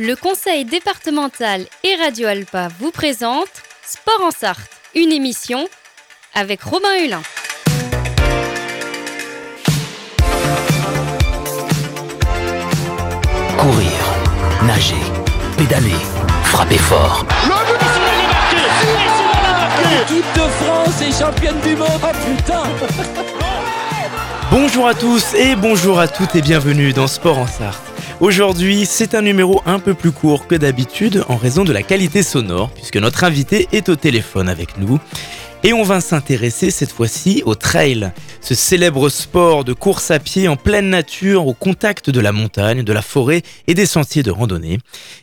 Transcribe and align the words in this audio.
Le 0.00 0.16
conseil 0.16 0.64
départemental 0.64 1.66
et 1.84 1.94
Radio 1.94 2.26
Alpa 2.26 2.66
vous 2.80 2.90
présente 2.90 3.46
Sport 3.86 4.24
en 4.24 4.30
Sarthe, 4.32 4.68
une 4.96 5.12
émission 5.12 5.68
avec 6.34 6.62
Robin 6.62 6.88
Hulin. 7.00 7.22
Courir, 13.56 13.88
nager, 14.64 14.96
pédaler, 15.56 15.94
frapper 16.42 16.78
fort. 16.78 17.24
L'équipe 19.92 20.26
de 20.34 20.40
France 20.40 21.02
est 21.02 21.16
championne 21.16 21.60
du 21.60 21.76
monde. 21.76 21.88
Oh 22.02 22.36
putain 22.36 22.64
Bonjour 24.50 24.88
à 24.88 24.94
tous 24.94 25.34
et 25.34 25.54
bonjour 25.54 26.00
à 26.00 26.08
toutes 26.08 26.34
et 26.34 26.42
bienvenue 26.42 26.92
dans 26.92 27.06
Sport 27.06 27.38
en 27.38 27.46
Sarthe. 27.46 27.93
Aujourd'hui, 28.20 28.86
c'est 28.86 29.14
un 29.16 29.22
numéro 29.22 29.60
un 29.66 29.80
peu 29.80 29.92
plus 29.92 30.12
court 30.12 30.46
que 30.46 30.54
d'habitude 30.54 31.24
en 31.28 31.36
raison 31.36 31.64
de 31.64 31.72
la 31.72 31.82
qualité 31.82 32.22
sonore, 32.22 32.70
puisque 32.70 32.96
notre 32.96 33.24
invité 33.24 33.68
est 33.72 33.88
au 33.88 33.96
téléphone 33.96 34.48
avec 34.48 34.78
nous. 34.78 35.00
Et 35.66 35.72
on 35.72 35.82
va 35.82 36.02
s'intéresser 36.02 36.70
cette 36.70 36.92
fois-ci 36.92 37.42
au 37.46 37.54
trail, 37.54 38.12
ce 38.42 38.54
célèbre 38.54 39.08
sport 39.08 39.64
de 39.64 39.72
course 39.72 40.10
à 40.10 40.18
pied 40.18 40.46
en 40.46 40.56
pleine 40.56 40.90
nature, 40.90 41.46
au 41.46 41.54
contact 41.54 42.10
de 42.10 42.20
la 42.20 42.32
montagne, 42.32 42.82
de 42.82 42.92
la 42.92 43.00
forêt 43.00 43.40
et 43.66 43.72
des 43.72 43.86
sentiers 43.86 44.22
de 44.22 44.30
randonnée. 44.30 44.76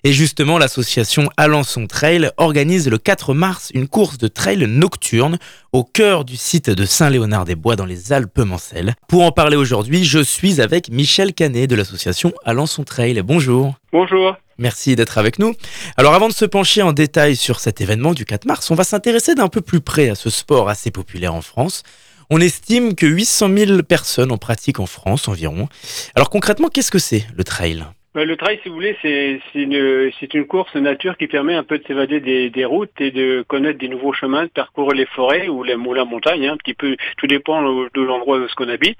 Et 0.03 0.13
justement, 0.13 0.57
l'association 0.57 1.29
Alençon 1.37 1.85
Trail 1.85 2.31
organise 2.37 2.89
le 2.89 2.97
4 2.97 3.35
mars 3.35 3.69
une 3.75 3.87
course 3.87 4.17
de 4.17 4.27
trail 4.27 4.65
nocturne 4.67 5.37
au 5.73 5.83
cœur 5.83 6.25
du 6.25 6.37
site 6.37 6.71
de 6.71 6.85
Saint-Léonard-des-Bois 6.85 7.75
dans 7.75 7.85
les 7.85 8.11
Alpes-Mancelles. 8.11 8.95
Pour 9.07 9.21
en 9.21 9.31
parler 9.31 9.57
aujourd'hui, 9.57 10.05
je 10.05 10.23
suis 10.23 10.59
avec 10.59 10.89
Michel 10.89 11.35
Canet 11.35 11.69
de 11.69 11.75
l'association 11.75 12.33
Alençon 12.45 12.83
Trail. 12.83 13.21
Bonjour. 13.21 13.75
Bonjour. 13.93 14.35
Merci 14.61 14.95
d'être 14.95 15.17
avec 15.17 15.39
nous. 15.39 15.55
Alors 15.97 16.13
avant 16.13 16.27
de 16.27 16.33
se 16.33 16.45
pencher 16.45 16.83
en 16.83 16.93
détail 16.93 17.35
sur 17.35 17.59
cet 17.59 17.81
événement 17.81 18.13
du 18.13 18.25
4 18.25 18.45
mars, 18.45 18.69
on 18.69 18.75
va 18.75 18.83
s'intéresser 18.83 19.33
d'un 19.33 19.47
peu 19.47 19.61
plus 19.61 19.81
près 19.81 20.09
à 20.09 20.15
ce 20.15 20.29
sport 20.29 20.69
assez 20.69 20.91
populaire 20.91 21.33
en 21.33 21.41
France. 21.41 21.81
On 22.29 22.39
estime 22.39 22.93
que 22.93 23.07
800 23.07 23.49
000 23.57 23.81
personnes 23.81 24.31
en 24.31 24.37
pratiquent 24.37 24.79
en 24.79 24.85
France 24.85 25.27
environ. 25.27 25.67
Alors 26.15 26.29
concrètement, 26.29 26.69
qu'est-ce 26.69 26.91
que 26.91 26.99
c'est 26.99 27.25
le 27.35 27.43
trail? 27.43 27.83
Bah, 28.13 28.25
le 28.25 28.35
trail, 28.35 28.59
si 28.61 28.67
vous 28.67 28.75
voulez, 28.75 28.97
c'est 29.01 29.39
une, 29.55 30.45
course 30.45 30.75
nature 30.75 31.15
qui 31.17 31.27
permet 31.27 31.53
un 31.53 31.63
peu 31.63 31.77
de 31.77 31.83
s'évader 31.87 32.19
des, 32.19 32.49
des, 32.49 32.65
routes 32.65 32.99
et 32.99 33.09
de 33.09 33.45
connaître 33.47 33.79
des 33.79 33.87
nouveaux 33.87 34.11
chemins, 34.11 34.43
de 34.43 34.49
parcourir 34.49 34.93
les 34.93 35.05
forêts 35.05 35.47
ou, 35.47 35.63
les, 35.63 35.75
ou 35.75 35.93
la 35.93 36.03
montagne, 36.03 36.45
hein, 36.45 36.53
un 36.53 36.57
petit 36.57 36.73
peu, 36.73 36.97
tout 37.17 37.27
dépend 37.27 37.61
de 37.63 38.01
l'endroit 38.01 38.37
où 38.37 38.47
ce 38.49 38.55
qu'on 38.55 38.67
habite. 38.67 38.99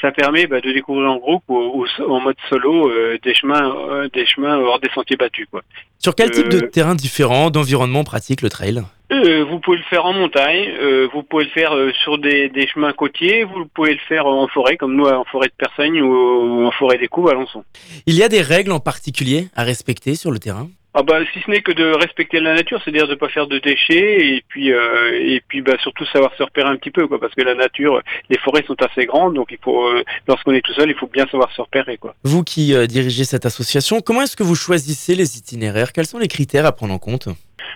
Ça 0.00 0.12
permet 0.12 0.46
bah, 0.46 0.60
de 0.60 0.72
découvrir 0.72 1.10
en 1.10 1.16
groupe 1.16 1.44
ou, 1.48 1.86
en 2.08 2.20
mode 2.20 2.36
solo 2.48 2.90
euh, 2.90 3.18
des 3.22 3.34
chemins, 3.34 3.74
euh, 3.90 4.08
des 4.12 4.26
chemins 4.26 4.58
hors 4.58 4.80
des 4.80 4.90
sentiers 4.94 5.16
battus. 5.16 5.46
Quoi. 5.50 5.62
Sur 5.98 6.14
quel 6.14 6.30
type 6.30 6.48
de 6.48 6.64
euh, 6.64 6.68
terrain 6.68 6.94
différent, 6.94 7.50
d'environnement 7.50 8.04
pratique 8.04 8.42
le 8.42 8.50
trail? 8.50 8.82
Vous 9.10 9.60
pouvez 9.60 9.76
le 9.76 9.84
faire 9.84 10.06
en 10.06 10.12
montagne, 10.12 10.70
vous 11.12 11.22
pouvez 11.22 11.44
le 11.44 11.50
faire 11.50 11.72
sur 12.02 12.18
des, 12.18 12.50
chemins 12.72 12.92
côtiers, 12.92 13.44
vous 13.44 13.66
pouvez 13.72 13.92
le 13.92 14.00
faire 14.08 14.26
en 14.26 14.48
forêt, 14.48 14.76
comme 14.76 14.96
nous 14.96 15.04
en 15.04 15.24
forêt 15.24 15.46
de 15.46 15.52
Persagne 15.56 16.02
ou 16.02 16.66
en 16.66 16.70
forêt 16.72 16.98
des 16.98 17.06
Coups 17.06 17.30
à 17.30 17.32
Alençon. 17.32 17.64
Il 18.06 18.14
y 18.16 18.24
a 18.24 18.28
des 18.28 18.40
règles 18.40 18.72
en 18.72 18.80
particulier 18.80 19.48
à 19.54 19.62
respecter 19.62 20.16
sur 20.16 20.32
le 20.32 20.40
terrain? 20.40 20.68
Ah 20.94 21.02
bah, 21.02 21.18
si 21.32 21.40
ce 21.40 21.50
n'est 21.50 21.60
que 21.60 21.72
de 21.72 21.92
respecter 21.96 22.40
la 22.40 22.54
nature, 22.54 22.80
c'est-à-dire 22.82 23.06
de 23.06 23.12
ne 23.12 23.18
pas 23.18 23.28
faire 23.28 23.46
de 23.46 23.58
déchets 23.58 24.34
et 24.34 24.44
puis 24.48 24.68
et 24.68 25.42
puis 25.48 25.60
bah, 25.60 25.76
surtout 25.82 26.06
savoir 26.06 26.32
se 26.36 26.42
repérer 26.42 26.68
un 26.68 26.76
petit 26.76 26.90
peu 26.90 27.06
quoi, 27.06 27.18
parce 27.20 27.34
que 27.34 27.42
la 27.42 27.54
nature, 27.54 28.00
les 28.30 28.38
forêts 28.38 28.64
sont 28.66 28.80
assez 28.80 29.06
grandes, 29.06 29.34
donc 29.34 29.48
il 29.50 29.58
faut 29.62 29.86
lorsqu'on 30.28 30.52
est 30.52 30.60
tout 30.60 30.72
seul, 30.74 30.88
il 30.90 30.96
faut 30.96 31.08
bien 31.08 31.26
savoir 31.26 31.52
se 31.52 31.60
repérer 31.60 31.96
quoi. 31.98 32.14
Vous 32.24 32.44
qui 32.44 32.74
dirigez 32.86 33.24
cette 33.24 33.46
association, 33.46 34.00
comment 34.00 34.22
est-ce 34.22 34.36
que 34.36 34.42
vous 34.42 34.54
choisissez 34.54 35.14
les 35.14 35.36
itinéraires? 35.36 35.92
Quels 35.92 36.06
sont 36.06 36.18
les 36.18 36.28
critères 36.28 36.66
à 36.66 36.72
prendre 36.72 36.94
en 36.94 36.98
compte? 36.98 37.28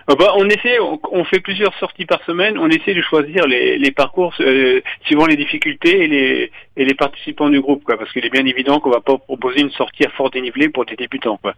Bah, 0.06 0.32
on 0.36 0.48
essaie, 0.48 0.78
on, 0.80 1.24
fait 1.24 1.40
plusieurs 1.40 1.74
sorties 1.78 2.06
par 2.06 2.22
semaine. 2.24 2.58
On 2.58 2.68
essaie 2.68 2.94
de 2.94 3.02
choisir 3.02 3.46
les, 3.46 3.90
parcours 3.90 4.34
euh, 4.40 4.80
suivant 5.04 5.26
les 5.26 5.36
difficultés 5.36 6.04
et 6.04 6.06
les, 6.06 6.50
et 6.76 6.84
les 6.84 6.94
participants 6.94 7.50
du 7.50 7.60
groupe, 7.60 7.84
quoi. 7.84 7.98
Parce 7.98 8.12
qu'il 8.12 8.24
est 8.24 8.30
bien 8.30 8.46
évident 8.46 8.80
qu'on 8.80 8.90
va 8.90 9.00
pas 9.00 9.18
proposer 9.18 9.60
une 9.60 9.70
sortie 9.70 10.04
à 10.04 10.10
fort 10.10 10.30
dénivelé 10.30 10.68
pour 10.68 10.84
des 10.84 10.96
débutants, 10.96 11.38
quoi. 11.38 11.54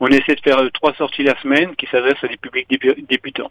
On 0.00 0.08
essaie 0.08 0.34
de 0.34 0.40
faire 0.40 0.58
euh, 0.58 0.70
trois 0.74 0.94
sorties 0.94 1.22
la 1.22 1.40
semaine 1.40 1.74
qui 1.76 1.86
s'adressent 1.86 2.22
à 2.22 2.28
des 2.28 2.36
publics 2.36 2.68
débutants, 3.08 3.50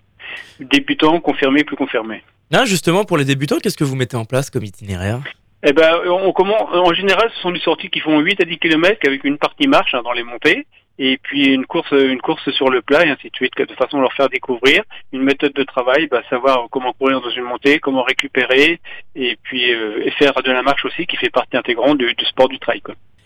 débutants 0.59 1.19
confirmés, 1.19 1.63
plus 1.63 1.77
confirmés. 1.77 2.21
Là, 2.51 2.65
justement, 2.65 3.05
pour 3.05 3.17
les 3.17 3.25
débutants, 3.25 3.57
qu'est-ce 3.57 3.77
que 3.77 3.83
vous 3.83 3.95
mettez 3.95 4.17
en 4.17 4.25
place 4.25 4.49
comme 4.49 4.63
itinéraire? 4.63 5.19
Eh 5.65 5.73
ben, 5.73 6.01
on, 6.07 6.33
comment, 6.33 6.69
en 6.71 6.93
général, 6.93 7.29
ce 7.33 7.41
sont 7.41 7.51
des 7.51 7.59
sorties 7.59 7.89
qui 7.89 8.01
font 8.01 8.19
8 8.19 8.41
à 8.41 8.45
10 8.45 8.57
km 8.59 8.99
avec 9.07 9.23
une 9.23 9.37
partie 9.37 9.67
marche 9.67 9.93
hein, 9.93 10.01
dans 10.03 10.11
les 10.11 10.23
montées 10.23 10.65
et 10.99 11.17
puis 11.17 11.53
une 11.53 11.65
course 11.65 11.91
une 11.91 12.21
course 12.21 12.51
sur 12.51 12.69
le 12.69 12.81
plat 12.81 13.05
et 13.05 13.09
ainsi 13.09 13.29
de 13.29 13.35
suite, 13.35 13.57
de 13.57 13.73
façon 13.73 13.97
à 13.97 14.01
leur 14.01 14.13
faire 14.13 14.29
découvrir 14.29 14.83
une 15.11 15.23
méthode 15.23 15.53
de 15.53 15.63
travail, 15.63 16.07
bah, 16.07 16.21
savoir 16.29 16.67
comment 16.69 16.93
courir 16.93 17.21
dans 17.21 17.29
une 17.29 17.43
montée, 17.43 17.79
comment 17.79 18.03
récupérer 18.03 18.79
et 19.15 19.37
puis 19.41 19.73
euh, 19.73 20.09
faire 20.19 20.33
de 20.33 20.51
la 20.51 20.61
marche 20.61 20.85
aussi 20.85 21.07
qui 21.07 21.17
fait 21.17 21.29
partie 21.29 21.57
intégrante 21.57 21.97
du, 21.97 22.13
sport 22.25 22.49
du 22.49 22.59
trail. 22.59 22.81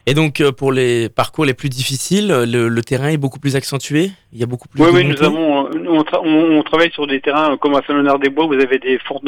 Et 0.09 0.13
donc 0.13 0.39
euh, 0.39 0.53
pour 0.53 0.71
les 0.71 1.09
parcours 1.09 1.43
les 1.43 1.53
plus 1.53 1.67
difficiles, 1.67 2.29
le, 2.29 2.81
terrain 2.81 3.09
est 3.09 3.17
beaucoup 3.17 3.39
plus 3.39 3.57
accentué? 3.57 4.11
Il 4.31 4.39
y 4.39 4.43
a 4.43 4.45
beaucoup 4.45 4.69
plus. 4.69 4.81
Oui, 4.81 4.89
oui, 4.93 5.03
nous 5.03 5.21
avons, 5.21 5.69
on, 5.69 6.63
travaille 6.63 6.91
sur 6.93 7.05
des 7.07 7.19
terrains 7.19 7.57
comme 7.57 7.75
à 7.75 7.81
Saint-Léonard-des-Bois. 7.85 8.45
Vous 8.45 8.53
avez 8.53 8.79
des 8.79 8.97
fortes, 8.99 9.25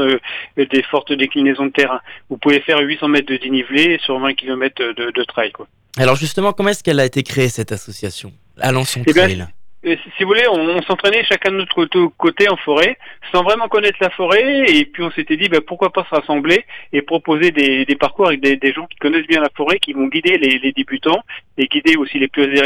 des 0.56 0.84
fortes 0.84 1.12
déclinaisons 1.12 1.66
de 1.66 1.72
terrain. 1.72 2.00
Vous 2.29 2.38
pouvez 2.38 2.62
faire 2.62 2.79
800 2.79 3.09
mètres 3.09 3.29
de 3.29 3.35
dénivelé 3.35 4.00
sur 4.01 4.18
20 4.19 4.34
km 4.35 4.81
de, 4.81 5.12
de 5.12 5.23
trail, 5.25 5.51
quoi. 5.51 5.68
Alors 5.97 6.16
justement, 6.16 6.53
comment 6.53 6.69
est-ce 6.69 6.84
qu'elle 6.84 7.01
a 7.01 7.06
été 7.06 7.23
créée 7.23 7.50
cette 7.50 7.73
association? 7.73 8.31
Alençon 8.57 9.01
eh 9.06 9.12
Trail 9.12 9.47
si 9.84 10.23
vous 10.23 10.28
voulez, 10.28 10.47
on, 10.50 10.81
s'entraînait 10.81 11.23
chacun 11.23 11.51
de 11.51 11.57
notre 11.57 11.85
côté 12.17 12.50
en 12.50 12.57
forêt, 12.57 12.97
sans 13.31 13.44
vraiment 13.44 13.67
connaître 13.67 13.97
la 14.01 14.09
forêt, 14.09 14.66
et 14.67 14.85
puis 14.85 15.03
on 15.03 15.12
s'était 15.12 15.38
dit 15.38 15.47
ben, 15.47 15.62
pourquoi 15.62 15.91
pas 15.91 16.03
se 16.03 16.16
rassembler 16.16 16.66
et 16.91 17.01
proposer 17.01 17.51
des, 17.51 17.85
parcours 17.95 18.28
avec 18.28 18.41
des, 18.41 18.73
gens 18.73 18.85
qui 18.88 18.97
connaissent 18.97 19.28
bien 19.28 19.41
la 19.41 19.50
forêt, 19.56 19.79
qui 19.79 19.94
vont 19.94 20.07
guider 20.07 20.38
les, 20.38 20.72
débutants 20.73 21.23
et 21.57 21.68
guider 21.68 21.95
aussi 21.95 22.19
les 22.19 22.28
plus 22.28 22.62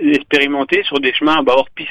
expérimentés 0.00 0.82
sur 0.84 1.00
des 1.00 1.14
chemins 1.14 1.42
bas 1.42 1.54
hors 1.56 1.70
piste. 1.70 1.90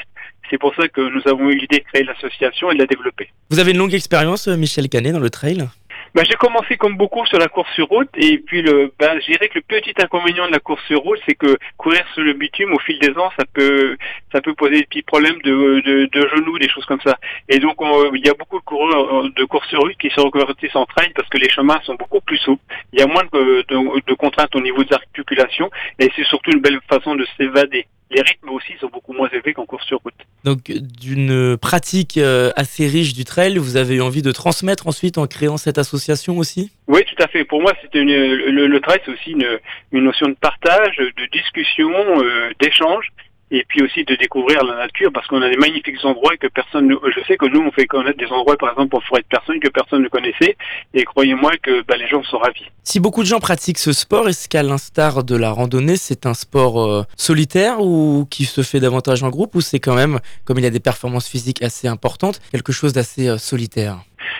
C'est 0.50 0.58
pour 0.58 0.74
ça 0.74 0.88
que 0.88 1.00
nous 1.00 1.22
avons 1.26 1.48
eu 1.48 1.56
l'idée 1.56 1.78
de 1.78 1.84
créer 1.84 2.04
l'association 2.04 2.70
et 2.70 2.74
de 2.74 2.80
la 2.80 2.86
développer. 2.86 3.28
Vous 3.50 3.60
avez 3.60 3.70
une 3.70 3.78
longue 3.78 3.94
expérience, 3.94 4.48
euh, 4.48 4.56
Michel 4.56 4.88
Canet, 4.88 5.12
dans 5.12 5.20
le 5.20 5.30
trail? 5.30 5.68
Bah, 6.14 6.22
j'ai 6.24 6.34
commencé 6.34 6.76
comme 6.76 6.96
beaucoup 6.96 7.24
sur 7.26 7.38
la 7.38 7.48
course 7.48 7.72
sur 7.74 7.86
route 7.86 8.08
et 8.16 8.38
puis 8.38 8.62
le, 8.62 8.92
ben, 8.98 9.20
je 9.20 9.32
dirais 9.32 9.48
que 9.48 9.58
le 9.58 9.62
petit 9.62 9.94
inconvénient 10.02 10.46
de 10.46 10.52
la 10.52 10.58
course 10.58 10.84
sur 10.86 11.00
route, 11.00 11.20
c'est 11.26 11.34
que 11.34 11.56
courir 11.76 12.04
sur 12.14 12.22
le 12.22 12.32
bitume 12.32 12.72
au 12.72 12.78
fil 12.80 12.98
des 12.98 13.16
ans, 13.16 13.30
ça 13.38 13.44
peut, 13.52 13.96
ça 14.32 14.40
peut 14.40 14.54
poser 14.54 14.80
des 14.80 14.86
petits 14.86 15.02
problèmes 15.02 15.40
de, 15.42 15.80
de, 15.80 16.06
de 16.06 16.28
genoux, 16.28 16.58
des 16.58 16.68
choses 16.68 16.84
comme 16.86 17.00
ça. 17.02 17.16
Et 17.48 17.58
donc 17.58 17.76
il 18.14 18.26
y 18.26 18.30
a 18.30 18.34
beaucoup 18.34 18.58
de 18.58 18.64
coureurs 18.64 19.24
euh, 19.24 19.28
de 19.36 19.44
course 19.44 19.68
sur 19.68 19.80
route 19.80 19.96
qui 19.98 20.10
se 20.10 20.20
reconvertissent 20.20 20.76
en 20.76 20.86
trail 20.86 21.12
parce 21.14 21.28
que 21.28 21.38
les 21.38 21.48
chemins 21.48 21.80
sont 21.84 21.94
beaucoup 21.94 22.20
plus 22.20 22.38
souples. 22.38 22.62
Il 22.92 23.00
y 23.00 23.02
a 23.02 23.06
moins 23.06 23.24
de, 23.32 23.64
de, 23.68 24.06
de 24.06 24.14
contraintes 24.14 24.54
au 24.56 24.60
niveau 24.60 24.82
des 24.82 24.94
articulations 24.94 25.70
et 25.98 26.10
c'est 26.16 26.24
surtout 26.24 26.50
une 26.50 26.60
belle 26.60 26.80
façon 26.88 27.14
de 27.14 27.26
s'évader 27.36 27.86
les 28.10 28.22
rythmes 28.22 28.50
aussi 28.50 28.72
sont 28.80 28.88
beaucoup 28.88 29.12
moins 29.12 29.28
élevés 29.28 29.54
qu'en 29.54 29.66
course 29.66 29.86
sur 29.86 30.00
route. 30.02 30.14
Donc 30.44 30.70
d'une 30.70 31.56
pratique 31.56 32.18
euh, 32.18 32.50
assez 32.56 32.86
riche 32.86 33.14
du 33.14 33.24
trail, 33.24 33.58
vous 33.58 33.76
avez 33.76 33.96
eu 33.96 34.00
envie 34.00 34.22
de 34.22 34.32
transmettre 34.32 34.86
ensuite 34.86 35.18
en 35.18 35.26
créant 35.26 35.56
cette 35.56 35.78
association 35.78 36.38
aussi? 36.38 36.72
Oui, 36.88 37.02
tout 37.04 37.22
à 37.22 37.28
fait. 37.28 37.44
Pour 37.44 37.60
moi, 37.62 37.72
c'était 37.82 38.02
le, 38.02 38.66
le, 38.66 38.80
trail, 38.80 38.98
c'est 39.04 39.12
aussi 39.12 39.30
une, 39.30 39.58
une, 39.92 40.04
notion 40.04 40.28
de 40.28 40.34
partage, 40.34 40.96
de 40.96 41.26
discussion, 41.32 41.90
euh, 41.90 42.50
d'échange 42.60 43.12
et 43.50 43.64
puis 43.68 43.82
aussi 43.82 44.04
de 44.04 44.14
découvrir 44.16 44.64
la 44.64 44.76
nature 44.76 45.10
parce 45.12 45.26
qu'on 45.26 45.42
a 45.42 45.48
des 45.48 45.56
magnifiques 45.56 46.04
endroits 46.04 46.36
que 46.36 46.46
personne 46.46 46.94
je 47.04 47.20
sais 47.26 47.36
que 47.36 47.46
nous 47.46 47.60
on 47.60 47.70
fait 47.72 47.86
connaître 47.86 48.18
des 48.18 48.26
endroits 48.26 48.56
par 48.56 48.70
exemple 48.70 48.90
pour 48.90 49.04
forêt 49.04 49.22
de 49.22 49.26
personnes 49.26 49.60
que 49.60 49.68
personne 49.68 50.02
ne 50.02 50.08
connaissait 50.08 50.56
et 50.94 51.04
croyez-moi 51.04 51.52
que 51.62 51.82
bah, 51.82 51.96
les 51.96 52.08
gens 52.08 52.22
sont 52.24 52.38
ravis. 52.38 52.66
Si 52.84 53.00
beaucoup 53.00 53.22
de 53.22 53.26
gens 53.26 53.40
pratiquent 53.40 53.78
ce 53.78 53.92
sport, 53.92 54.28
est-ce 54.28 54.48
qu'à 54.48 54.62
l'instar 54.62 55.24
de 55.24 55.36
la 55.36 55.50
randonnée, 55.50 55.96
c'est 55.96 56.26
un 56.26 56.34
sport 56.34 56.82
euh, 56.82 57.02
solitaire 57.16 57.80
ou 57.80 58.26
qui 58.30 58.44
se 58.44 58.62
fait 58.62 58.80
davantage 58.80 59.22
en 59.22 59.30
groupe 59.30 59.54
ou 59.54 59.60
c'est 59.60 59.80
quand 59.80 59.94
même 59.94 60.20
comme 60.44 60.58
il 60.58 60.64
y 60.64 60.66
a 60.66 60.70
des 60.70 60.80
performances 60.80 61.28
physiques 61.28 61.62
assez 61.62 61.88
importantes, 61.88 62.40
quelque 62.52 62.72
chose 62.72 62.92
d'assez 62.92 63.28
euh, 63.28 63.38
solitaire? 63.38 63.98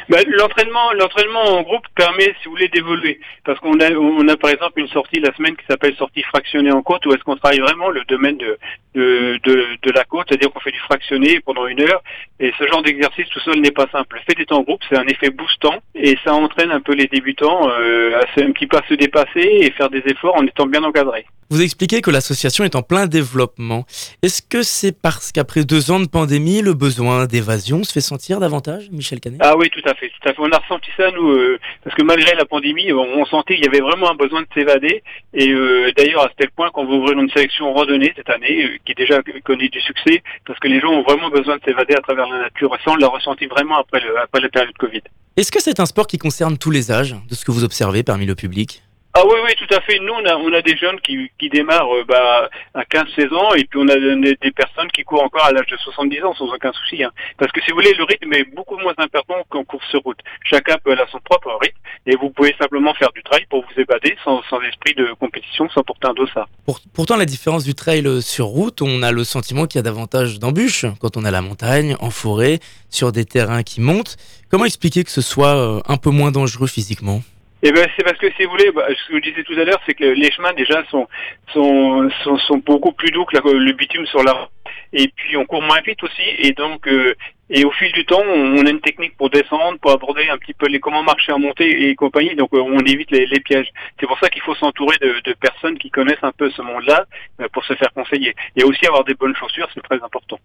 Bah, 0.09 0.19
l'entraînement, 0.27 0.93
l'entraînement 0.93 1.59
en 1.59 1.63
groupe 1.63 1.87
permet, 1.95 2.35
si 2.41 2.47
vous 2.47 2.53
voulez, 2.53 2.69
d'évoluer. 2.69 3.21
Parce 3.45 3.59
qu'on 3.61 3.79
a, 3.81 3.91
on 3.93 4.27
a 4.29 4.37
par 4.37 4.51
exemple 4.51 4.81
une 4.81 4.89
sortie 4.89 5.21
la 5.21 5.35
semaine 5.35 5.57
qui 5.57 5.65
s'appelle 5.67 5.95
sortie 5.97 6.23
fractionnée 6.23 6.73
en 6.73 6.83
côte, 6.83 7.07
où 7.07 7.13
est-ce 7.13 7.23
qu'on 7.25 7.37
travaille 7.37 7.61
vraiment 7.61 7.91
le 7.91 8.05
domaine 8.05 8.37
de, 8.37 8.59
de, 8.95 9.41
de, 9.83 9.91
la 9.93 10.05
côte, 10.05 10.27
c'est-à-dire 10.29 10.51
qu'on 10.51 10.61
fait 10.61 10.73
du 10.73 10.79
fractionné 10.81 11.41
pendant 11.41 11.67
une 11.67 11.81
heure. 11.81 12.03
Et 12.39 12.53
ce 12.59 12.67
genre 12.67 12.83
d'exercice 12.83 13.29
tout 13.29 13.41
seul 13.41 13.61
n'est 13.61 13.71
pas 13.71 13.87
simple. 13.93 14.17
Le 14.17 14.23
fait 14.23 14.39
d'être 14.39 14.53
en 14.53 14.63
groupe, 14.63 14.83
c'est 14.89 14.99
un 14.99 15.07
effet 15.07 15.31
boostant 15.31 15.79
et 15.95 16.17
ça 16.25 16.35
entraîne 16.35 16.71
un 16.71 16.81
peu 16.81 16.95
les 16.95 17.07
débutants 17.07 17.69
euh, 17.69 18.21
à 18.21 18.41
un 18.41 18.53
petit 18.53 18.67
peu 18.67 18.79
à 18.79 18.87
se 18.89 18.95
dépasser 18.95 19.41
et 19.61 19.71
faire 19.73 19.91
des 19.91 20.03
efforts 20.07 20.37
en 20.37 20.47
étant 20.47 20.67
bien 20.67 20.83
encadrés. 20.83 21.27
Vous 21.53 21.63
expliquez 21.63 22.01
que 22.01 22.13
l'association 22.13 22.63
est 22.63 22.77
en 22.77 22.83
plein 22.83 23.09
développement. 23.09 23.85
Est-ce 24.23 24.41
que 24.41 24.63
c'est 24.63 24.97
parce 24.97 25.33
qu'après 25.33 25.65
deux 25.65 25.91
ans 25.91 25.99
de 25.99 26.07
pandémie, 26.07 26.63
le 26.63 26.75
besoin 26.75 27.27
d'évasion 27.27 27.83
se 27.83 27.93
fait 27.93 28.01
sentir 28.01 28.39
davantage, 28.39 28.89
Michel 28.93 29.19
Canet? 29.19 29.41
Ah 29.43 29.57
oui, 29.57 29.69
tout 29.69 29.83
à 29.85 29.95
fait, 29.95 30.11
tout 30.11 30.29
à 30.29 30.33
fait. 30.33 30.39
On 30.39 30.53
a 30.53 30.59
ressenti 30.59 30.91
ça 30.97 31.11
nous, 31.11 31.29
euh, 31.29 31.59
parce 31.83 31.97
que 31.97 32.05
malgré 32.05 32.37
la 32.37 32.45
pandémie, 32.45 32.93
on, 32.93 33.01
on 33.01 33.25
sentait 33.25 33.57
qu'il 33.57 33.65
y 33.65 33.69
avait 33.69 33.81
vraiment 33.81 34.13
un 34.13 34.15
besoin 34.15 34.43
de 34.43 34.47
s'évader. 34.55 35.03
Et 35.35 35.49
euh, 35.49 35.91
d'ailleurs, 35.97 36.23
à 36.23 36.31
tel 36.39 36.51
point 36.53 36.71
qu'on 36.71 36.87
va 36.87 36.93
ouvrir 36.93 37.19
une 37.19 37.31
sélection 37.31 37.73
randonnée 37.75 38.13
cette 38.15 38.31
année, 38.31 38.67
euh, 38.67 38.79
qui 38.87 38.95
déjà 38.95 39.21
connaît 39.43 39.69
du 39.69 39.81
succès, 39.81 40.23
parce 40.47 40.61
que 40.61 40.69
les 40.69 40.79
gens 40.79 40.93
ont 40.93 41.03
vraiment 41.03 41.31
besoin 41.31 41.57
de 41.57 41.63
s'évader 41.65 41.95
à 41.95 42.01
travers 42.01 42.29
la 42.29 42.43
nature. 42.43 42.71
Ça, 42.85 42.93
on 42.93 42.95
l'a 42.95 43.09
ressenti 43.09 43.47
vraiment 43.47 43.77
après, 43.77 43.99
le, 43.99 44.17
après 44.21 44.41
la 44.41 44.51
période 44.51 44.77
Covid. 44.79 45.03
Est-ce 45.37 45.51
que 45.51 45.61
c'est 45.61 45.81
un 45.81 45.87
sport 45.87 46.07
qui 46.07 46.19
concerne 46.19 46.59
tous 46.59 46.71
les 46.71 46.93
âges, 46.93 47.17
de 47.29 47.35
ce 47.35 47.45
que 47.45 47.51
vous 47.51 47.65
observez 47.65 48.05
parmi 48.05 48.25
le 48.25 48.37
public? 48.37 48.85
Ah 49.13 49.23
oui, 49.27 49.35
oui, 49.45 49.51
tout 49.59 49.75
à 49.75 49.81
fait. 49.81 49.99
Nous, 49.99 50.13
on 50.13 50.25
a, 50.25 50.37
on 50.37 50.53
a 50.53 50.63
des 50.63 50.77
jeunes 50.77 51.01
qui, 51.01 51.29
qui 51.39 51.49
démarrent 51.49 51.93
euh, 51.97 52.05
bah, 52.07 52.49
à 52.75 52.83
15-16 52.85 53.35
ans, 53.35 53.55
et 53.55 53.65
puis 53.65 53.81
on 53.83 53.89
a 53.89 53.97
des, 53.97 54.37
des 54.41 54.53
personnes 54.53 54.89
qui 54.93 55.03
courent 55.03 55.25
encore 55.25 55.45
à 55.47 55.51
l'âge 55.51 55.67
de 55.67 55.77
70 55.77 56.23
ans 56.23 56.35
sans 56.35 56.47
aucun 56.47 56.73
souci. 56.73 57.03
Hein. 57.03 57.11
Parce 57.37 57.51
que 57.51 57.61
si 57.63 57.71
vous 57.73 57.77
voulez, 57.79 57.93
le 57.95 58.05
rythme 58.05 58.33
est 58.35 58.45
beaucoup 58.55 58.77
moins 58.79 58.95
important 58.99 59.35
qu'en 59.49 59.65
course 59.65 59.85
sur 59.91 60.01
route. 60.03 60.19
Chacun 60.45 60.77
peut 60.85 60.93
aller 60.93 61.01
à 61.03 61.09
son 61.11 61.19
propre 61.25 61.59
rythme, 61.61 61.77
et 62.07 62.15
vous 62.15 62.31
pouvez 62.31 62.55
simplement 62.61 62.95
faire 62.95 63.11
du 63.13 63.23
trail 63.25 63.45
pour 63.51 63.63
vous 63.63 63.81
évader 63.81 64.17
sans, 64.25 64.43
sans 64.49 64.61
esprit 64.63 64.95
de 64.95 65.13
compétition, 65.19 65.69
sans 65.71 65.83
porter 65.83 66.07
un 66.07 66.15
dossard. 66.15 66.49
Pour- 66.65 66.79
Pourtant, 66.95 67.17
la 67.17 67.27
différence 67.27 67.65
du 67.65 67.75
trail 67.75 68.07
euh, 68.07 68.21
sur 68.21 68.47
route, 68.47 68.81
on 68.81 69.03
a 69.03 69.11
le 69.11 69.25
sentiment 69.25 69.67
qu'il 69.67 69.79
y 69.79 69.81
a 69.81 69.83
davantage 69.83 70.39
d'embûches 70.39 70.87
quand 71.01 71.17
on 71.17 71.25
est 71.25 71.29
à 71.29 71.33
la 71.33 71.43
montagne, 71.43 71.97
en 71.99 72.11
forêt, 72.11 72.61
sur 72.91 73.11
des 73.11 73.25
terrains 73.25 73.65
qui 73.65 73.81
montent. 73.81 74.17
Comment 74.51 74.67
expliquer 74.67 75.03
que 75.03 75.11
ce 75.11 75.21
soit 75.21 75.57
euh, 75.57 75.81
un 75.89 75.97
peu 75.97 76.11
moins 76.11 76.31
dangereux 76.31 76.69
physiquement? 76.69 77.23
Eh 77.63 77.73
ben, 77.73 77.87
c'est 77.95 78.05
parce 78.05 78.19
que 78.19 78.31
si 78.37 78.45
vous 78.45 78.51
voulez, 78.53 78.71
bah, 78.73 78.87
ce 78.89 79.09
que 79.13 79.17
je 79.19 79.31
disais 79.31 79.45
tout 79.45 79.53
à 79.53 79.65
l'heure, 79.65 79.81
c'est 79.87 79.95
que 79.95 80.05
les 80.05 80.31
chemins 80.33 80.55
déjà 80.55 80.83
sont 80.91 81.07
sont, 81.53 82.09
sont, 82.25 82.39
sont 82.39 82.59
beaucoup 82.59 82.93
plus 82.93 83.11
doux 83.11 83.25
que 83.25 83.37
le 83.37 83.73
bitume 83.73 84.07
sur 84.07 84.23
la 84.23 84.33
route. 84.33 84.51
Et 84.93 85.09
puis 85.15 85.37
on 85.37 85.45
court 85.45 85.63
moins 85.63 85.81
vite 85.83 86.03
aussi, 86.03 86.23
et 86.39 86.53
donc 86.53 86.89
euh, 86.89 87.15
et 87.49 87.65
au 87.65 87.71
fil 87.73 87.93
du 87.93 88.05
temps, 88.05 88.23
on, 88.25 88.59
on 88.59 88.67
a 88.67 88.71
une 88.71 88.81
technique 88.81 89.17
pour 89.17 89.29
descendre, 89.31 89.79
pour 89.79 89.91
aborder 89.93 90.29
un 90.29 90.39
petit 90.39 90.55
peu 90.55 90.67
les 90.69 90.81
comment 90.81 91.03
marcher 91.03 91.33
en 91.33 91.39
montée 91.39 91.89
et 91.89 91.95
compagnie. 91.95 92.35
Donc 92.35 92.51
euh, 92.55 92.61
on 92.61 92.81
évite 92.81 93.11
les, 93.11 93.27
les 93.27 93.41
pièges. 93.41 93.69
C'est 93.99 94.07
pour 94.07 94.19
ça 94.19 94.29
qu'il 94.31 94.43
faut 94.43 94.55
s'entourer 94.55 94.97
de, 95.01 95.21
de 95.25 95.33
personnes 95.35 95.79
qui 95.79 95.91
connaissent 95.91 96.23
un 96.23 96.33
peu 96.33 96.51
ce 96.51 96.63
monde-là 96.63 97.05
euh, 97.41 97.49
pour 97.53 97.65
se 97.65 97.75
faire 97.75 97.93
conseiller. 97.93 98.35
Et 98.57 98.65
aussi 98.65 98.85
avoir 98.87 99.05
des 99.05 99.15
bonnes 99.15 99.37
chaussures, 99.37 99.69
c'est 99.75 99.83
très 99.83 100.03
important. 100.03 100.39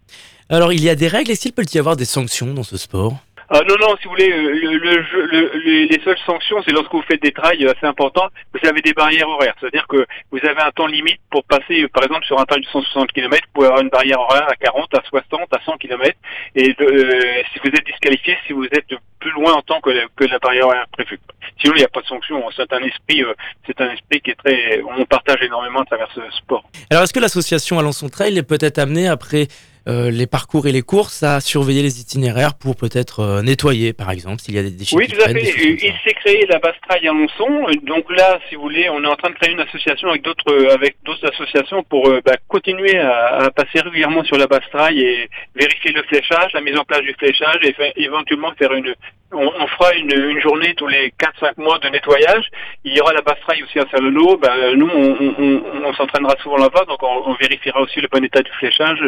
Alors, 0.50 0.74
il 0.74 0.84
y 0.84 0.90
a 0.90 0.96
des 0.96 1.08
règles, 1.08 1.32
est-ce 1.32 1.42
qu'il 1.42 1.54
peut 1.54 1.66
y 1.74 1.80
avoir 1.80 1.96
des 1.96 2.06
sanctions 2.06 2.54
dans 2.54 2.64
ce 2.64 2.78
sport? 2.78 3.14
Ah 3.50 3.62
non, 3.68 3.76
non, 3.80 3.96
si 3.98 4.06
vous 4.06 4.10
voulez, 4.12 4.32
euh, 4.32 4.54
le, 4.54 4.78
le 4.78 5.06
le- 5.28 5.52
le- 5.54 5.86
les 5.86 6.02
seules 6.04 6.18
sanctions, 6.26 6.62
c'est 6.66 6.72
lorsque 6.72 6.92
vous 6.92 7.04
faites 7.04 7.22
des 7.22 7.32
trails 7.32 7.64
assez 7.68 7.86
importants, 7.86 8.28
vous 8.54 8.68
avez 8.68 8.82
des 8.82 8.94
barrières 8.94 9.30
horaires. 9.30 9.54
C'est-à-dire 9.60 9.86
que 9.88 10.06
vous 10.32 10.40
avez 10.44 10.62
un 10.62 10.72
temps 10.72 10.88
limite 10.88 11.20
pour 11.30 11.44
passer, 11.44 11.84
euh, 11.84 11.88
par 11.90 12.04
exemple, 12.04 12.26
sur 12.26 12.40
un 12.40 12.46
trail 12.46 12.62
de 12.62 12.66
160 12.68 13.12
km, 13.12 13.44
vous 13.48 13.52
pouvez 13.54 13.68
avoir 13.68 13.82
une 13.82 13.90
barrière 13.90 14.20
horaire 14.20 14.48
à 14.50 14.56
40, 14.56 14.94
à 14.96 15.02
60, 15.08 15.42
à 15.54 15.60
100 15.64 15.78
km. 15.78 16.18
Et 16.56 16.76
euh, 16.82 17.22
si 17.54 17.60
vous 17.64 17.68
êtes 17.70 17.86
disqualifié, 17.86 18.36
si 18.48 18.54
vous 18.54 18.66
êtes 18.66 18.88
plus 19.20 19.32
loin 19.32 19.54
en 19.54 19.62
temps 19.62 19.80
que, 19.82 19.92
la- 19.92 20.08
que 20.16 20.24
la 20.26 20.40
barrière 20.40 20.66
horaire 20.66 20.86
prévue. 20.92 21.20
Sinon, 21.62 21.74
il 21.76 21.80
n'y 21.80 21.86
a 21.86 21.88
pas 21.90 22.02
de 22.02 22.08
sanction. 22.08 22.44
C'est 22.56 22.74
un 22.74 22.80
esprit, 22.84 23.22
euh, 23.24 23.34
c'est 23.68 23.80
un 23.80 23.92
esprit 23.92 24.22
qui 24.22 24.32
est 24.32 24.36
très, 24.44 24.82
on 24.98 25.06
partage 25.06 25.42
énormément 25.44 25.82
à 25.82 25.86
travers 25.86 26.10
ce 26.16 26.22
sport. 26.38 26.64
Alors, 26.90 27.04
est-ce 27.04 27.14
que 27.14 27.20
l'association 27.20 27.78
Alençon 27.78 28.10
Trail 28.10 28.38
est 28.38 28.44
peut-être 28.44 28.80
amenée, 28.80 29.08
après 29.08 29.48
euh, 29.88 30.10
les 30.12 30.28
parcours 30.28 30.68
et 30.68 30.72
les 30.72 30.82
courses, 30.82 31.22
à 31.24 31.40
surveiller 31.42 31.82
les 31.84 32.00
itinéraires 32.02 32.56
pour 32.56 32.76
peut-être 32.76 33.20
euh, 33.20 33.42
nettoyer, 33.42 33.94
par 33.94 34.12
exemple, 34.12 34.42
s'il 34.42 34.56
y 34.56 34.58
a 34.60 34.64
des 34.64 34.72
déchets 34.72 34.96
Oui, 34.96 35.08
tout 35.08 35.22
à 35.22 35.30
fait. 35.30 35.42
Il 35.42 35.94
s'est 36.04 36.14
créé 36.16 36.46
la 36.50 36.60
Bastraille 36.60 37.08
à 37.08 37.12
Lonçon. 37.14 37.68
Donc 37.84 38.06
là, 38.16 38.40
si 38.50 38.56
vous 38.56 38.62
voulez, 38.64 38.90
on 38.90 39.04
est 39.04 39.08
en 39.08 39.16
train 39.16 39.30
de 39.30 39.36
créer 39.36 39.52
une 39.52 39.60
association 39.62 40.10
avec 40.10 40.24
d'autres 40.24 40.52
euh, 40.52 40.74
avec 40.74 40.96
d'autres 41.06 41.28
associations 41.32 41.84
pour 41.84 42.08
euh, 42.10 42.20
bah, 42.26 42.36
continuer 42.48 42.98
à, 42.98 43.44
à 43.46 43.52
passer 43.52 43.80
régulièrement 43.82 44.24
sur 44.24 44.38
la 44.38 44.48
Bastraille 44.48 45.00
et 45.02 45.30
vérifier 45.56 45.92
le 45.92 46.04
fléchage, 46.04 46.52
la 46.54 46.62
mise 46.62 46.78
en 46.78 46.84
place 46.84 47.02
du 47.02 47.14
fléchage 47.14 47.60
et 47.64 47.76
éventuellement 47.98 48.52
faire 48.58 48.74
une 48.74 48.94
on, 49.32 49.52
on 49.60 49.68
fera 49.68 49.94
une, 49.96 50.12
une 50.14 50.40
journée 50.40 50.74
tous 50.78 50.88
les 50.88 51.12
4-5 51.20 51.54
mois 51.58 51.78
de 51.80 51.90
nettoyage. 51.90 52.46
Il 52.86 52.96
y 52.96 53.02
aura 53.02 53.12
la 53.12 53.22
Bastraille 53.22 53.64
aussi 53.64 53.80
à 53.80 53.86
Salolo. 53.92 54.38
Bah, 54.38 54.54
nous, 54.76 54.88
on, 54.88 55.34
on, 55.40 55.62
on- 55.84 55.94
s'entraînera 55.96 56.36
souvent 56.44 56.58
là-bas, 56.58 56.86
donc 56.88 57.02
on, 57.04 57.24
on 57.32 57.34
vérifiera 57.36 57.82
aussi 57.82 58.00
le 58.02 58.08
bon 58.12 58.24
état 58.24 58.42
du 58.42 58.52
fléchage, 58.60 59.00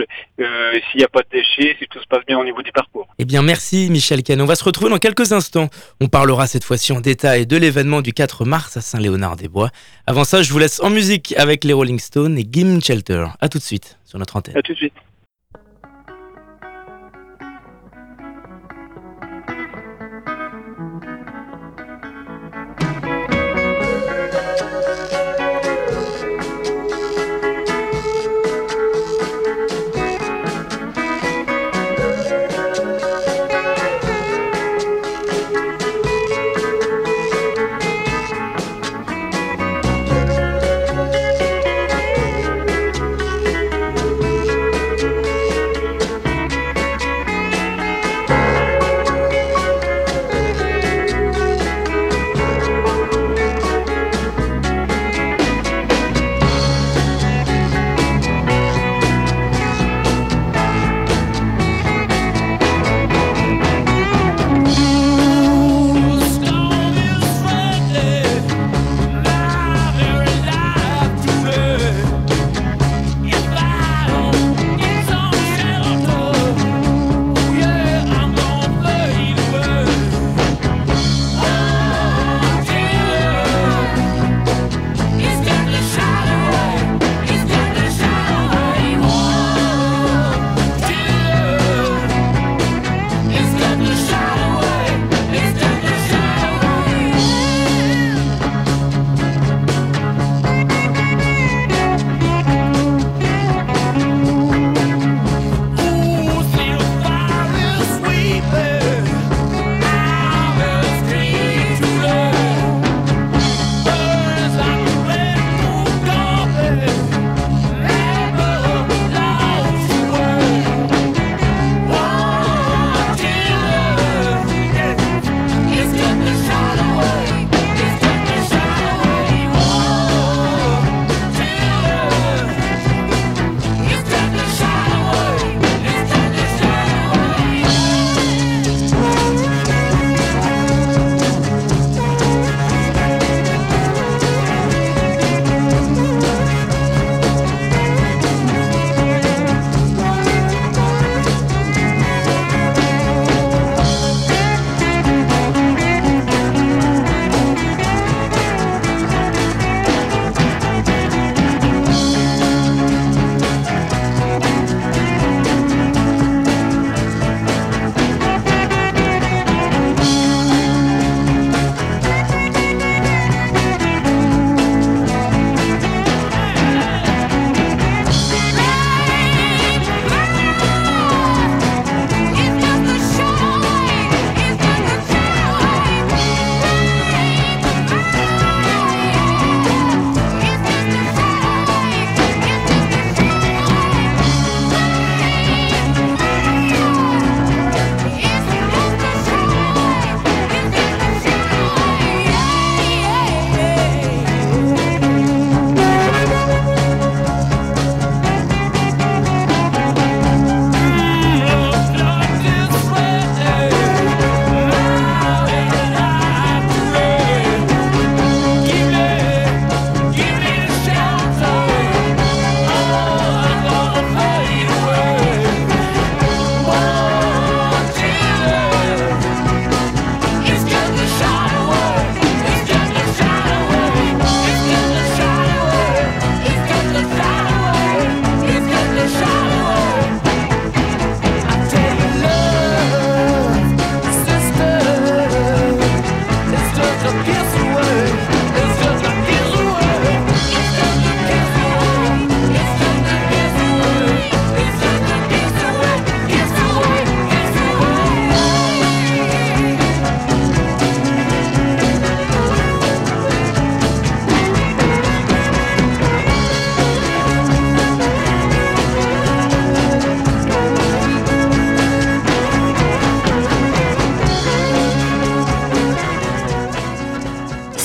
euh, 0.41 0.66
s'il 0.91 0.99
n'y 0.99 1.03
a 1.03 1.07
pas 1.07 1.21
de 1.21 1.27
déchets, 1.31 1.75
si 1.79 1.87
tout 1.87 1.99
se 1.99 2.07
passe 2.07 2.25
bien 2.25 2.37
au 2.37 2.43
niveau 2.43 2.61
du 2.61 2.71
parcours. 2.71 3.07
Eh 3.19 3.25
bien, 3.25 3.41
merci 3.41 3.89
Michel 3.89 4.23
Canet. 4.23 4.43
On 4.43 4.47
va 4.47 4.55
se 4.55 4.63
retrouver 4.63 4.89
dans 4.89 4.99
quelques 4.99 5.31
instants. 5.31 5.69
On 6.01 6.07
parlera 6.07 6.47
cette 6.47 6.63
fois-ci 6.63 6.91
en 6.93 7.01
détail 7.01 7.45
de 7.45 7.57
l'événement 7.57 8.01
du 8.01 8.13
4 8.13 8.45
mars 8.45 8.77
à 8.77 8.81
Saint-Léonard-des-Bois. 8.81 9.69
Avant 10.05 10.23
ça, 10.23 10.43
je 10.43 10.51
vous 10.51 10.59
laisse 10.59 10.79
en 10.81 10.89
musique 10.89 11.33
avec 11.37 11.63
les 11.63 11.73
Rolling 11.73 11.99
Stones 11.99 12.37
et 12.37 12.47
Gim 12.49 12.79
Shelter. 12.81 13.25
À 13.39 13.49
tout 13.49 13.57
de 13.57 13.63
suite 13.63 13.97
sur 14.05 14.19
notre 14.19 14.35
antenne. 14.35 14.57
À 14.57 14.61
tout 14.61 14.73
de 14.73 14.77
suite. 14.77 14.93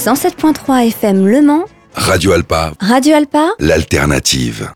107.3 0.03 0.89
FM 0.89 1.29
Le 1.29 1.43
Mans, 1.43 1.65
Radio 1.95 2.33
Alpa, 2.33 2.73
Radio 2.81 3.15
Alpa, 3.15 3.51
l'alternative. 3.61 4.73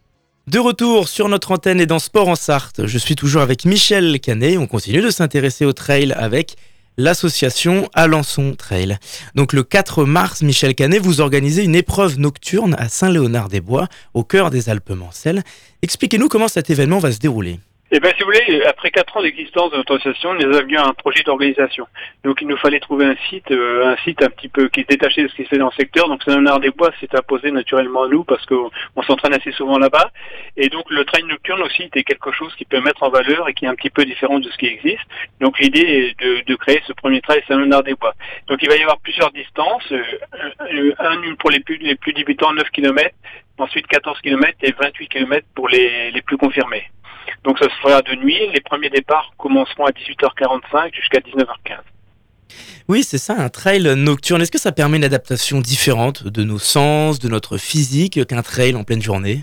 De 0.47 0.61
retour 0.61 1.09
sur 1.09 1.29
notre 1.29 1.51
antenne 1.51 1.81
et 1.81 1.87
dans 1.87 1.99
Sport 1.99 2.29
en 2.29 2.37
Sarthe, 2.37 2.87
je 2.87 2.97
suis 2.97 3.17
toujours 3.17 3.43
avec 3.43 3.65
Michel 3.65 4.21
Canet. 4.21 4.57
On 4.57 4.69
continue 4.69 5.03
de 5.03 5.11
s'intéresser 5.11 5.65
au 5.65 5.73
trail 5.73 6.13
avec 6.13 6.55
l'association 6.97 7.89
Alençon 7.93 8.55
Trail. 8.57 8.99
Donc 9.35 9.53
le 9.53 9.65
4 9.65 10.05
mars, 10.05 10.43
Michel 10.43 10.77
Canet, 10.77 11.03
vous 11.03 11.21
organisez 11.21 11.65
une 11.65 11.75
épreuve 11.75 12.21
nocturne 12.21 12.77
à 12.79 12.89
Saint-Léonard-des-Bois, 12.89 13.89
au 14.15 14.23
cœur 14.23 14.51
des 14.51 14.69
Alpes-Mancelles. 14.69 15.43
Expliquez-nous 15.83 16.29
comment 16.29 16.47
cet 16.47 16.71
événement 16.71 17.01
va 17.01 17.11
se 17.11 17.19
dérouler. 17.19 17.59
Eh 17.93 18.01
bien, 18.01 18.11
si 18.17 18.25
vous 18.25 18.33
voulez, 18.33 18.65
après 18.65 18.91
quatre 18.91 19.17
ans 19.17 19.23
d'existence 19.23 19.71
de 19.71 19.77
notre 19.77 19.95
association, 19.95 20.35
nous 20.35 20.57
avions 20.57 20.85
un 20.85 20.93
projet 20.93 21.23
d'organisation. 21.23 21.87
Donc, 22.25 22.41
il 22.41 22.49
nous 22.49 22.57
fallait 22.57 22.81
trouver 22.81 23.07
un 23.07 23.15
site, 23.31 23.49
euh, 23.53 23.87
un 23.87 23.97
site 23.99 24.25
un 24.25 24.29
petit 24.29 24.49
peu 24.49 24.69
qui 24.69 24.81
est 24.81 24.91
détaché 24.91 25.23
de 25.23 25.29
ce 25.29 25.37
qui 25.37 25.45
se 25.45 25.49
fait 25.51 25.59
dans 25.59 25.71
le 25.71 25.77
secteur. 25.79 26.09
Donc, 26.09 26.21
Saint-Léonard-des-Bois 26.25 26.91
s'est 26.99 27.15
imposé 27.15 27.53
naturellement 27.53 28.03
à 28.03 28.09
nous 28.09 28.25
parce 28.25 28.45
qu'on 28.47 28.71
s'entraîne 29.07 29.35
assez 29.35 29.53
souvent 29.53 29.79
là-bas. 29.79 30.11
Et 30.57 30.69
donc, 30.69 30.91
le 30.91 31.05
trail 31.05 31.23
nocturne 31.29 31.63
aussi 31.63 31.85
était 31.85 32.03
quelque 32.03 32.33
chose 32.33 32.53
qui 32.57 32.65
peut 32.65 32.81
mettre 32.81 33.05
en 33.05 33.09
valeur 33.09 33.49
et 33.49 33.55
qui 33.55 33.67
est 33.67 33.69
un 33.69 33.77
petit 33.77 33.91
peu 33.91 34.05
différent 34.05 34.41
de 34.41 34.51
ce 34.51 34.57
qui 34.59 34.67
existe. 34.67 35.07
Donc, 35.41 35.61
l'idée 35.61 35.79
est 35.79 36.21
de, 36.21 36.43
de, 36.45 36.57
créer 36.57 36.83
ce 36.89 36.93
premier 36.93 37.21
trail 37.21 37.41
Saint-Léonard-des-Bois. 37.47 38.15
Donc, 38.49 38.59
il 38.63 38.69
va 38.69 38.75
y 38.77 38.83
avoir 38.83 38.99
plusieurs 38.99 39.31
distances. 39.31 39.93
Euh, 39.93 40.93
un 40.99 41.35
pour 41.39 41.51
les 41.51 41.61
plus, 41.61 41.77
les 41.77 41.95
plus 41.95 42.15
débutants, 42.15 42.53
9 42.53 42.69
km. 42.71 43.15
Ensuite, 43.59 43.87
14 43.87 44.21
km 44.23 44.59
et 44.63 44.73
28 44.73 45.09
km 45.09 45.47
pour 45.55 45.69
les, 45.69 46.11
les 46.11 46.23
plus 46.23 46.37
confirmés. 46.37 46.91
Donc 47.45 47.59
ça 47.59 47.67
se 47.67 47.75
fera 47.83 48.03
de 48.03 48.15
nuit. 48.17 48.39
Les 48.53 48.61
premiers 48.61 48.91
départs 48.91 49.33
commenceront 49.39 49.87
à 49.87 49.91
18h45 49.91 50.95
jusqu'à 50.95 51.19
19h15. 51.21 51.79
Oui, 52.89 53.03
c'est 53.03 53.19
ça, 53.19 53.35
un 53.37 53.49
trail 53.49 53.95
nocturne. 53.97 54.41
Est-ce 54.43 54.53
que 54.53 54.61
ça 54.61 54.73
permet 54.73 54.97
une 54.97 55.05
adaptation 55.05 55.61
différente 55.61 56.25
de 56.25 56.45
nos 56.45 56.59
sens, 56.59 57.19
de 57.19 57.29
notre 57.29 57.59
physique 57.59 58.25
qu'un 58.27 58.43
trail 58.43 58.77
en 58.77 58.85
pleine 58.85 59.03
journée? 59.03 59.41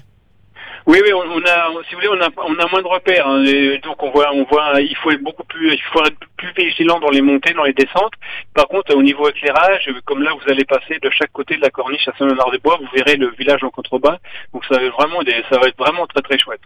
Oui, 0.85 0.99
oui, 1.01 1.13
on 1.13 1.39
a, 1.45 1.83
si 1.87 1.95
vous 1.95 2.01
voulez, 2.01 2.09
on 2.09 2.21
a, 2.21 2.29
on 2.45 2.59
a 2.59 2.67
moins 2.69 2.81
de 2.81 2.87
repères. 2.87 3.25
Hein, 3.25 3.43
donc 3.83 4.03
on 4.03 4.11
voit, 4.11 4.33
on 4.33 4.43
voit, 4.43 4.81
il 4.81 4.95
faut 4.97 5.11
être 5.11 5.23
beaucoup 5.23 5.45
plus, 5.45 5.73
il 5.73 5.81
faut 5.93 6.03
être 6.03 6.17
plus 6.35 6.51
vigilant 6.57 6.99
dans 6.99 7.09
les 7.09 7.21
montées, 7.21 7.53
dans 7.53 7.63
les 7.63 7.73
descentes. 7.73 8.13
Par 8.53 8.67
contre, 8.67 8.93
au 8.93 9.01
niveau 9.01 9.29
éclairage, 9.29 9.89
comme 10.03 10.23
là, 10.23 10.31
vous 10.33 10.51
allez 10.51 10.65
passer 10.65 10.99
de 11.01 11.09
chaque 11.09 11.31
côté 11.31 11.55
de 11.55 11.61
la 11.61 11.69
corniche 11.69 12.05
à 12.09 12.13
Saint-Léonard-des-Bois, 12.17 12.79
vous 12.81 12.87
verrez 12.93 13.15
le 13.15 13.29
village 13.29 13.63
en 13.63 13.69
contrebas. 13.69 14.17
Donc 14.53 14.65
ça 14.65 14.75
va 14.77 14.83
être 14.83 14.93
vraiment, 14.93 15.23
des, 15.23 15.43
ça 15.49 15.57
va 15.57 15.67
être 15.67 15.77
vraiment 15.77 16.05
très 16.05 16.21
très 16.21 16.37
chouette. 16.37 16.61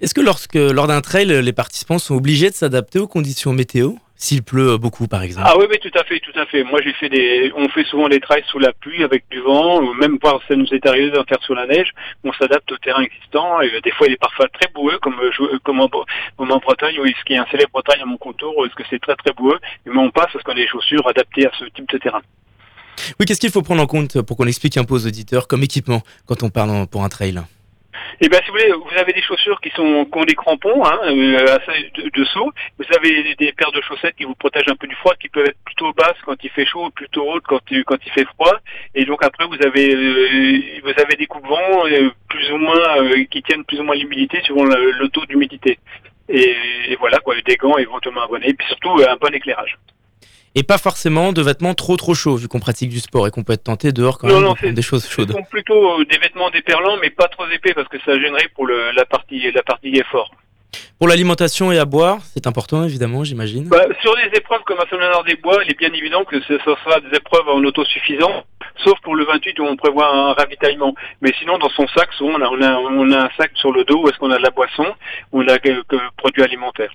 Est-ce 0.00 0.14
que 0.14 0.20
lorsque, 0.20 0.54
lors 0.54 0.86
d'un 0.86 1.00
trail, 1.00 1.26
les 1.26 1.52
participants 1.52 1.98
sont 1.98 2.14
obligés 2.14 2.50
de 2.50 2.54
s'adapter 2.54 2.98
aux 2.98 3.08
conditions 3.08 3.52
météo? 3.52 3.92
S'il 4.20 4.42
pleut 4.42 4.78
beaucoup, 4.78 5.06
par 5.06 5.22
exemple? 5.22 5.46
Ah 5.48 5.56
oui, 5.56 5.66
oui, 5.70 5.78
tout 5.80 5.96
à 5.96 6.02
fait, 6.02 6.18
tout 6.18 6.36
à 6.36 6.44
fait. 6.46 6.64
Moi, 6.64 6.80
j'ai 6.82 6.92
fait 6.94 7.08
des, 7.08 7.52
on 7.54 7.68
fait 7.68 7.84
souvent 7.84 8.08
des 8.08 8.18
trails 8.18 8.42
sous 8.50 8.58
la 8.58 8.72
pluie 8.72 9.04
avec 9.04 9.22
du 9.30 9.38
vent, 9.38 9.80
ou 9.80 9.94
même 9.94 10.18
voir 10.20 10.40
ça 10.48 10.56
nous 10.56 10.66
est 10.74 10.84
arrivé 10.86 11.12
d'en 11.12 11.22
faire 11.22 11.38
sous 11.42 11.54
la 11.54 11.66
neige. 11.68 11.92
On 12.24 12.32
s'adapte 12.32 12.72
au 12.72 12.76
terrain 12.78 13.00
existant. 13.00 13.60
Et 13.60 13.70
des 13.80 13.92
fois, 13.92 14.08
il 14.08 14.14
est 14.14 14.20
parfois 14.20 14.48
très 14.48 14.68
boueux, 14.74 14.98
comme 14.98 15.14
comme 15.62 15.80
en, 15.80 15.88
en 16.38 16.58
Bretagne, 16.58 16.98
où 16.98 17.06
ce 17.06 17.24
qui 17.24 17.34
est 17.34 17.38
un 17.38 17.46
célèbre 17.52 17.80
trail 17.82 18.02
à 18.02 18.06
mon 18.06 18.16
contour, 18.16 18.66
est-ce 18.66 18.74
que 18.74 18.82
c'est 18.90 18.98
très 19.00 19.14
très 19.14 19.32
boueux. 19.34 19.60
Mais 19.86 19.96
on 19.96 20.10
passe 20.10 20.32
parce 20.32 20.42
qu'on 20.42 20.50
a 20.50 20.56
des 20.56 20.66
chaussures 20.66 21.06
adaptées 21.06 21.46
à 21.46 21.52
ce 21.56 21.66
type 21.66 21.88
de 21.88 21.98
terrain. 21.98 22.22
Oui, 23.20 23.26
qu'est-ce 23.26 23.38
qu'il 23.38 23.52
faut 23.52 23.62
prendre 23.62 23.82
en 23.82 23.86
compte 23.86 24.20
pour 24.22 24.36
qu'on 24.36 24.48
explique 24.48 24.76
un 24.78 24.84
peu 24.84 24.94
aux 24.94 25.06
auditeurs 25.06 25.46
comme 25.46 25.62
équipement 25.62 26.02
quand 26.26 26.42
on 26.42 26.50
parle 26.50 26.88
pour 26.88 27.04
un 27.04 27.08
trail? 27.08 27.40
Eh 28.20 28.28
bien, 28.28 28.40
si 28.40 28.50
vous 28.50 28.52
voulez, 28.52 28.72
vous 28.72 28.98
avez 28.98 29.12
des 29.12 29.22
chaussures 29.22 29.60
qui 29.60 29.70
sont 29.70 30.04
qui 30.04 30.18
ont 30.18 30.24
des 30.24 30.34
crampons 30.34 30.84
hein, 30.84 30.98
euh, 31.04 31.58
de, 32.12 32.24
saut. 32.24 32.52
Vous 32.78 32.84
avez 32.96 33.34
des, 33.34 33.52
paires 33.52 33.72
de 33.72 33.80
chaussettes 33.80 34.16
qui 34.16 34.24
vous 34.24 34.34
protègent 34.34 34.70
un 34.70 34.76
peu 34.76 34.86
du 34.86 34.94
froid, 34.96 35.14
qui 35.20 35.28
peuvent 35.28 35.46
être 35.46 35.62
plutôt 35.64 35.92
basses 35.92 36.16
quand 36.24 36.36
il 36.42 36.50
fait 36.50 36.66
chaud, 36.66 36.90
plutôt 36.90 37.30
hautes 37.30 37.44
quand 37.46 37.60
quand 37.86 37.98
il 38.04 38.12
fait 38.12 38.26
froid. 38.26 38.58
Et 38.94 39.04
donc 39.04 39.22
après, 39.24 39.46
vous 39.46 39.62
avez 39.64 39.94
euh, 39.94 40.80
vous 40.82 41.00
avez 41.00 41.16
des 41.16 41.26
coups 41.26 41.44
de 41.44 41.48
vent 41.48 41.86
euh, 41.86 42.10
plus 42.28 42.50
ou 42.52 42.56
moins 42.56 43.24
qui 43.30 43.42
tiennent 43.42 43.64
plus 43.64 43.80
ou 43.80 43.84
moins 43.84 43.96
l'humidité 43.96 44.40
suivant 44.42 44.64
le, 44.64 45.08
taux 45.08 45.24
d'humidité. 45.26 45.78
Et, 46.28 46.56
et, 46.88 46.96
voilà 46.96 47.18
quoi, 47.20 47.34
des 47.40 47.56
gants 47.56 47.78
éventuellement 47.78 48.24
abonnés, 48.24 48.50
et 48.50 48.54
puis 48.54 48.66
surtout 48.66 49.00
un 49.08 49.16
bon 49.16 49.32
éclairage 49.34 49.78
et 50.54 50.62
pas 50.62 50.78
forcément 50.78 51.32
de 51.32 51.42
vêtements 51.42 51.74
trop 51.74 51.96
trop 51.96 52.14
chauds 52.14 52.36
vu 52.36 52.48
qu'on 52.48 52.60
pratique 52.60 52.90
du 52.90 53.00
sport 53.00 53.26
et 53.26 53.30
qu'on 53.30 53.44
peut 53.44 53.52
être 53.52 53.64
tenté 53.64 53.92
dehors 53.92 54.18
quand 54.18 54.28
même 54.28 54.74
des 54.74 54.82
choses 54.82 55.08
chaudes. 55.08 55.28
Ce 55.28 55.34
sont 55.34 55.44
plutôt 55.44 56.00
euh, 56.00 56.04
des 56.04 56.18
vêtements 56.18 56.50
déperlants 56.50 56.96
mais 57.00 57.10
pas 57.10 57.28
trop 57.28 57.46
épais 57.48 57.74
parce 57.74 57.88
que 57.88 57.98
ça 58.04 58.14
gênerait 58.18 58.48
pour 58.54 58.66
le, 58.66 58.92
la 58.92 59.04
partie 59.04 59.50
la 59.52 59.62
partie 59.62 59.96
effort. 59.96 60.30
Pour 60.98 61.06
l'alimentation 61.06 61.70
et 61.70 61.78
à 61.78 61.84
boire, 61.84 62.18
c'est 62.34 62.46
important 62.48 62.82
évidemment, 62.84 63.22
j'imagine. 63.22 63.68
Bah, 63.68 63.84
sur 64.02 64.14
des 64.16 64.36
épreuves 64.36 64.62
comme 64.66 64.78
à 64.80 65.22
des 65.22 65.36
Bois, 65.36 65.62
il 65.64 65.70
est 65.70 65.78
bien 65.78 65.92
évident 65.92 66.24
que 66.24 66.40
ce, 66.40 66.58
sera 66.58 67.00
des 67.00 67.16
épreuves 67.16 67.48
en 67.48 67.62
autosuffisance, 67.62 68.42
sauf 68.84 68.98
pour 69.02 69.14
le 69.14 69.24
28 69.24 69.60
où 69.60 69.64
on 69.64 69.76
prévoit 69.76 70.12
un 70.12 70.32
ravitaillement. 70.32 70.94
Mais 71.20 71.32
sinon, 71.38 71.58
dans 71.58 71.70
son 71.70 71.86
sac, 71.88 72.08
on 72.20 72.34
a, 72.42 72.48
on 72.48 72.60
a, 72.60 72.72
on 72.78 73.12
a 73.12 73.26
un 73.26 73.30
sac 73.38 73.52
sur 73.54 73.72
le 73.72 73.84
dos 73.84 74.02
où 74.02 74.08
est-ce 74.08 74.18
qu'on 74.18 74.32
a 74.32 74.38
de 74.38 74.42
la 74.42 74.50
boisson, 74.50 74.86
où 75.30 75.42
on 75.42 75.46
a 75.48 75.58
quelques 75.58 76.00
produits 76.16 76.42
alimentaires. 76.42 76.92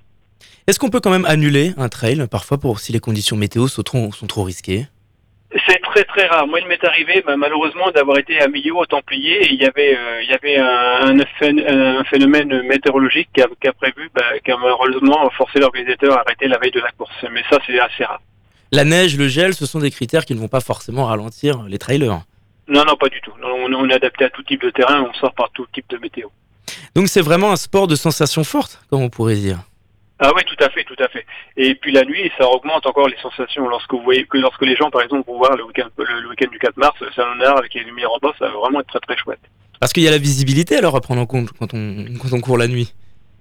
Est-ce 0.66 0.80
qu'on 0.80 0.90
peut 0.90 1.02
quand 1.02 1.12
même 1.12 1.26
annuler 1.26 1.74
un 1.76 1.90
trail 1.90 2.26
parfois 2.32 2.58
pour 2.58 2.80
si 2.80 2.94
les 2.94 3.02
conditions 3.02 3.36
météo 3.36 3.68
sont 3.68 3.84
trop, 3.84 4.14
sont 4.14 4.28
trop 4.28 4.44
risquées? 4.44 4.88
C'est 5.68 5.82
très 5.82 6.06
très 6.06 6.26
rare. 6.28 6.48
Moi, 6.48 6.62
il 6.62 6.68
m'est 6.68 6.84
arrivé 6.86 7.22
bah, 7.28 7.36
malheureusement 7.36 7.92
d'avoir 7.92 8.18
été 8.18 8.40
à 8.40 8.48
milieu 8.48 8.74
au 8.74 8.86
Templier 8.86 9.44
et 9.44 9.54
il 9.54 9.62
y 9.62 9.66
avait 9.66 9.96
euh, 9.96 10.24
il 10.24 10.30
y 10.30 10.34
avait 10.34 10.58
un, 10.58 11.20
un, 11.20 12.04
phénomène 12.06 12.64
météorologique 12.64 13.28
qui 13.36 13.42
a, 13.42 13.48
qui 13.62 13.68
a 13.68 13.74
prévu, 13.74 14.10
bah, 14.16 14.24
qui 14.44 14.52
a 14.52 14.58
malheureusement 14.58 15.30
forcé 15.32 15.60
l'organisateur 15.60 16.18
à 16.18 16.22
arrêter 16.22 16.48
la 16.48 16.58
veille 16.58 16.72
de 16.72 16.80
la 16.80 16.92
course. 16.92 17.14
Mais 17.32 17.44
ça, 17.50 17.60
c'est 17.68 17.78
assez 17.78 18.06
rare. 18.06 18.22
La 18.72 18.86
neige, 18.86 19.18
le 19.18 19.28
gel, 19.28 19.54
ce 19.54 19.66
sont 19.66 19.80
des 19.80 19.92
critères 19.92 20.24
qui 20.26 20.34
ne 20.34 20.40
vont 20.40 20.48
pas 20.48 20.62
forcément 20.62 21.06
ralentir 21.06 21.64
les 21.68 21.78
trailers. 21.78 22.22
Non, 22.70 22.86
non, 22.86 22.96
pas 22.96 23.10
du 23.10 23.20
tout. 23.20 23.34
On, 23.44 23.74
on 23.74 23.90
est 23.90 23.94
adapté 23.94 24.24
à 24.24 24.30
tout 24.30 24.44
type 24.44 24.64
de 24.64 24.70
terrain, 24.70 25.06
on 25.08 25.14
sort 25.16 25.34
par 25.34 25.52
tout 25.52 25.68
type 25.74 25.90
de 25.90 25.98
météo. 25.98 26.30
Donc 26.96 27.10
c'est 27.10 27.22
vraiment 27.22 27.52
un 27.52 27.58
sport 27.58 27.88
de 27.88 27.96
sensation 27.96 28.46
forte, 28.46 28.82
comme 28.90 29.02
on 29.02 29.10
pourrait 29.10 29.36
dire? 29.36 29.60
Ah 30.20 30.32
oui, 30.36 30.44
tout 30.46 30.64
à 30.64 30.70
fait, 30.70 30.84
tout 30.84 30.96
à 31.00 31.08
fait. 31.08 31.26
Et 31.58 31.76
puis 31.76 31.92
la 31.92 32.04
nuit, 32.04 32.32
ça 32.38 32.48
augmente 32.48 32.86
encore 32.86 33.08
les 33.08 33.18
sensations. 33.18 33.68
Lorsque 33.68 33.92
vous 33.92 34.04
voyez 34.04 34.26
que 34.26 34.38
lorsque 34.38 34.62
les 34.62 34.76
gens, 34.76 34.90
par 34.90 35.02
exemple, 35.02 35.28
vont 35.28 35.38
voir 35.38 35.56
le 35.58 35.66
week-end 35.66 35.88
le, 35.98 36.30
week 36.30 36.50
du 36.50 36.60
4 36.60 36.78
mars, 36.78 36.98
Saint-Léonard 37.16 37.58
avec 37.58 37.74
les 37.74 37.84
lumières 37.84 38.12
en 38.12 38.20
bas, 38.22 38.34
ça 38.38 38.46
va 38.46 38.58
vraiment 38.60 38.82
être 38.82 38.88
très 38.88 39.00
très 39.00 39.18
chouette. 39.18 39.42
Parce 39.80 39.92
qu'il 39.92 40.04
y 40.04 40.08
a 40.08 40.12
la 40.12 40.18
visibilité 40.18 40.78
alors 40.78 40.96
à 40.96 41.02
prendre 41.02 41.22
en 41.22 41.26
compte 41.26 41.50
quand 41.60 41.74
on, 41.74 42.06
quand 42.22 42.32
on 42.32 42.40
court 42.40 42.58
la 42.58 42.68
nuit. 42.68 42.94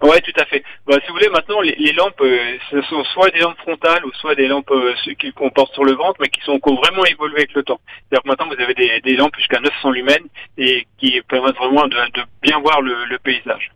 Ouais, 0.03 0.21
tout 0.21 0.33
à 0.41 0.45
fait. 0.47 0.65
Bah, 0.85 0.97
si 1.01 1.07
vous 1.07 1.15
voulez, 1.15 1.29
maintenant, 1.29 1.61
les, 1.61 1.93
lampes, 1.93 2.21
euh, 2.23 2.57
ce 2.73 2.83
sont 2.83 3.05
soit 3.05 3.31
des 3.31 3.39
lampes 3.39 3.59
frontales 3.59 4.05
ou 4.05 4.13
soit 4.15 4.35
des 4.35 4.49
lampes 4.49 4.73
euh, 4.73 4.95
qu'on 5.37 5.51
porte 5.51 5.73
sur 5.75 5.85
le 5.85 5.93
ventre, 5.93 6.17
mais 6.21 6.29
qui 6.29 6.41
sont 6.41 6.59
qui 6.59 6.69
ont 6.71 6.75
vraiment 6.75 7.05
évolué 7.05 7.37
avec 7.37 7.55
le 7.55 7.63
temps. 7.63 7.81
C'est-à-dire 7.87 8.25
que 8.25 8.29
maintenant, 8.29 8.49
vous 8.49 8.61
avez 8.61 8.75
des, 8.75 9.01
des 9.01 9.15
lampes 9.15 9.37
jusqu'à 9.37 9.61
900 9.61 9.91
lumens 9.93 10.29
et 10.59 10.89
qui 10.99 11.21
permettent 11.29 11.57
vraiment 11.57 11.87
de, 11.87 11.97
de 11.97 12.23
bien 12.43 12.59
voir 12.59 12.81
le, 12.81 13.05
le 13.05 13.19
paysage. 13.21 13.71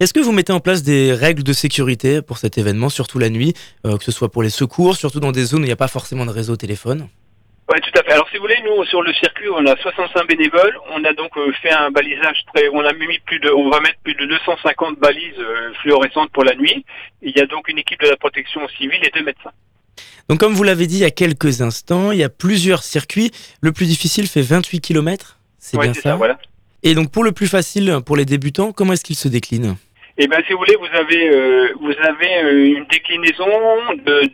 Est-ce 0.00 0.12
que 0.12 0.20
vous 0.20 0.32
mettez 0.32 0.52
en 0.52 0.60
place 0.60 0.82
des 0.82 1.12
règles 1.12 1.42
de 1.42 1.52
sécurité 1.52 2.22
pour 2.22 2.38
cet 2.38 2.58
événement, 2.58 2.88
surtout 2.88 3.18
la 3.18 3.30
nuit, 3.30 3.54
euh, 3.86 3.96
que 3.98 4.04
ce 4.04 4.10
soit 4.12 4.30
pour 4.30 4.42
les 4.42 4.50
secours, 4.50 4.96
surtout 4.96 5.20
dans 5.20 5.32
des 5.32 5.44
zones 5.44 5.60
où 5.60 5.64
il 5.64 5.68
n'y 5.68 5.72
a 5.72 5.76
pas 5.76 5.88
forcément 5.88 6.26
de 6.26 6.30
réseau 6.30 6.56
téléphone? 6.56 7.08
Oui, 7.72 7.78
tout 7.80 7.98
à 7.98 8.02
fait. 8.02 8.12
Alors, 8.12 8.28
si 8.30 8.36
vous 8.36 8.42
voulez, 8.42 8.58
nous, 8.64 8.84
sur 8.86 9.02
le 9.02 9.12
circuit, 9.14 9.48
on 9.48 9.64
a 9.64 9.76
65 9.76 10.26
bénévoles. 10.26 10.76
On 10.90 11.04
a 11.04 11.12
donc 11.12 11.30
euh, 11.36 11.52
fait 11.62 11.70
un 11.70 11.90
balisage 11.90 12.44
très, 12.52 12.68
on 12.72 12.80
a 12.80 12.92
mis 12.92 13.18
plus 13.24 13.38
de, 13.38 13.50
on 13.50 13.70
va 13.70 13.80
mettre 13.80 13.98
plus 14.02 14.14
de 14.14 14.26
250 14.26 14.98
balises 14.98 15.38
euh, 15.38 15.72
fluorescentes 15.80 16.30
pour 16.32 16.44
la 16.44 16.54
nuit. 16.54 16.84
Il 17.22 17.32
y 17.36 17.40
a 17.40 17.46
donc 17.46 17.68
une 17.68 17.78
équipe 17.78 18.02
de 18.02 18.08
la 18.08 18.16
protection 18.16 18.60
civile 18.76 19.00
et 19.02 19.10
deux 19.14 19.24
médecins. 19.24 19.52
Donc, 20.28 20.40
comme 20.40 20.54
vous 20.54 20.64
l'avez 20.64 20.86
dit 20.86 20.96
il 20.96 21.02
y 21.02 21.04
a 21.04 21.10
quelques 21.10 21.62
instants, 21.62 22.10
il 22.10 22.18
y 22.18 22.24
a 22.24 22.28
plusieurs 22.28 22.82
circuits. 22.82 23.30
Le 23.60 23.72
plus 23.72 23.86
difficile 23.86 24.26
fait 24.26 24.42
28 24.42 24.80
km. 24.80 25.38
C'est 25.58 25.78
bien 25.78 25.94
ça? 25.94 26.00
ça 26.00 26.16
voilà. 26.16 26.38
Et 26.82 26.94
donc, 26.94 27.10
pour 27.10 27.24
le 27.24 27.32
plus 27.32 27.48
facile, 27.48 27.98
pour 28.04 28.16
les 28.16 28.24
débutants, 28.24 28.72
comment 28.72 28.92
est-ce 28.92 29.04
qu'il 29.04 29.16
se 29.16 29.28
décline 29.28 29.76
eh 30.18 30.26
bien, 30.26 30.38
si 30.46 30.52
vous 30.52 30.58
voulez, 30.58 30.76
vous 30.76 30.94
avez 30.94 31.30
euh, 31.30 31.72
vous 31.80 31.94
avez 32.06 32.44
euh, 32.44 32.76
une 32.76 32.84
déclinaison 32.84 33.46
de 34.04 34.30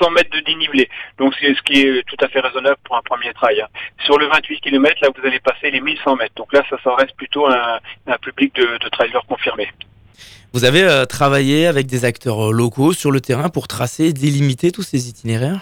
200 0.00 0.10
mètres 0.12 0.30
de 0.34 0.40
dénivelé. 0.40 0.88
Donc, 1.18 1.34
c'est 1.38 1.54
ce 1.54 1.60
qui 1.62 1.82
est 1.82 2.02
tout 2.06 2.16
à 2.24 2.28
fait 2.28 2.40
raisonnable 2.40 2.78
pour 2.84 2.96
un 2.96 3.02
premier 3.02 3.32
trail. 3.34 3.60
Hein. 3.60 3.66
Sur 4.06 4.18
le 4.18 4.26
28 4.26 4.60
km, 4.60 4.96
là, 5.02 5.10
vous 5.14 5.26
allez 5.26 5.38
passer 5.40 5.70
les 5.70 5.80
1100 5.82 6.16
mètres. 6.16 6.34
Donc 6.36 6.50
là, 6.54 6.62
ça, 6.70 6.76
ça 6.82 6.94
reste 6.94 7.14
plutôt 7.14 7.46
un, 7.46 7.78
un 8.06 8.16
public 8.16 8.54
de, 8.54 8.62
de 8.82 8.88
trailers 8.88 9.26
confirmés. 9.28 9.68
Vous 10.54 10.64
avez 10.64 10.82
euh, 10.82 11.04
travaillé 11.04 11.66
avec 11.66 11.86
des 11.86 12.06
acteurs 12.06 12.50
locaux 12.50 12.94
sur 12.94 13.10
le 13.10 13.20
terrain 13.20 13.50
pour 13.50 13.68
tracer, 13.68 14.14
délimiter 14.14 14.72
tous 14.72 14.82
ces 14.82 15.10
itinéraires? 15.10 15.60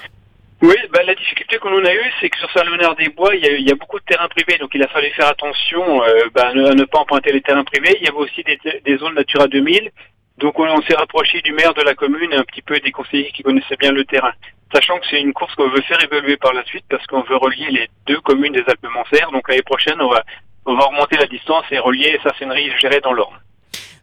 Oui, 0.62 0.74
bah, 0.90 1.02
la 1.04 1.14
difficulté 1.14 1.58
qu'on 1.58 1.84
a 1.84 1.92
eue, 1.92 2.12
c'est 2.20 2.30
que 2.30 2.38
sur 2.38 2.50
Saint-Léonard-des-Bois, 2.52 3.34
il, 3.36 3.68
y, 3.68 3.70
a, 3.70 3.74
beaucoup 3.74 3.98
de 3.98 4.04
terrains 4.04 4.28
privés, 4.28 4.56
donc 4.58 4.70
il 4.74 4.82
a 4.82 4.88
fallu 4.88 5.10
faire 5.10 5.28
attention 5.28 6.02
euh, 6.02 6.30
bah, 6.34 6.48
à, 6.48 6.54
ne, 6.54 6.84
pas 6.84 6.98
emprunter 6.98 7.32
les 7.32 7.42
terrains 7.42 7.64
privés. 7.64 7.94
Il 8.00 8.06
y 8.06 8.08
avait 8.08 8.16
aussi 8.16 8.42
des, 8.42 8.58
des 8.84 8.96
zones 8.96 9.14
Natura 9.14 9.48
2000, 9.48 9.90
donc 10.38 10.58
on, 10.58 10.82
s'est 10.82 10.94
rapproché 10.94 11.40
du 11.42 11.52
maire 11.52 11.72
de 11.74 11.82
la 11.82 11.94
commune 11.94 12.32
et 12.32 12.36
un 12.36 12.44
petit 12.44 12.62
peu 12.62 12.78
des 12.80 12.90
conseillers 12.90 13.32
qui 13.32 13.42
connaissaient 13.42 13.76
bien 13.76 13.92
le 13.92 14.04
terrain. 14.04 14.32
Sachant 14.72 14.98
que 14.98 15.06
c'est 15.08 15.20
une 15.20 15.32
course 15.32 15.54
qu'on 15.54 15.70
veut 15.70 15.82
faire 15.82 16.02
évoluer 16.02 16.36
par 16.36 16.52
la 16.52 16.64
suite 16.64 16.84
parce 16.90 17.06
qu'on 17.06 17.22
veut 17.22 17.36
relier 17.36 17.70
les 17.70 17.88
deux 18.06 18.20
communes 18.20 18.52
des 18.52 18.64
Alpes-Mancères. 18.66 19.30
Donc 19.32 19.48
l'année 19.48 19.62
prochaine, 19.62 20.00
on 20.00 20.10
va, 20.10 20.24
on 20.66 20.74
va 20.74 20.84
remonter 20.84 21.16
la 21.16 21.26
distance 21.26 21.64
et 21.70 21.78
relier 21.78 22.18
Sassennerie 22.22 22.68
et 22.68 22.78
Gérer 22.78 23.00
dans 23.00 23.12
l'Orne. 23.12 23.36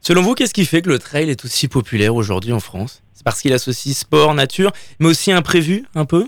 Selon 0.01 0.21
vous, 0.21 0.33
qu'est-ce 0.33 0.53
qui 0.53 0.65
fait 0.65 0.81
que 0.81 0.89
le 0.89 0.99
trail 0.99 1.29
est 1.29 1.45
aussi 1.45 1.67
populaire 1.67 2.15
aujourd'hui 2.15 2.51
en 2.51 2.59
France? 2.59 3.03
C'est 3.13 3.23
parce 3.23 3.41
qu'il 3.41 3.53
associe 3.53 3.95
sport, 3.95 4.33
nature, 4.33 4.71
mais 4.99 5.07
aussi 5.09 5.31
imprévu 5.31 5.85
un 5.95 6.05
peu? 6.05 6.27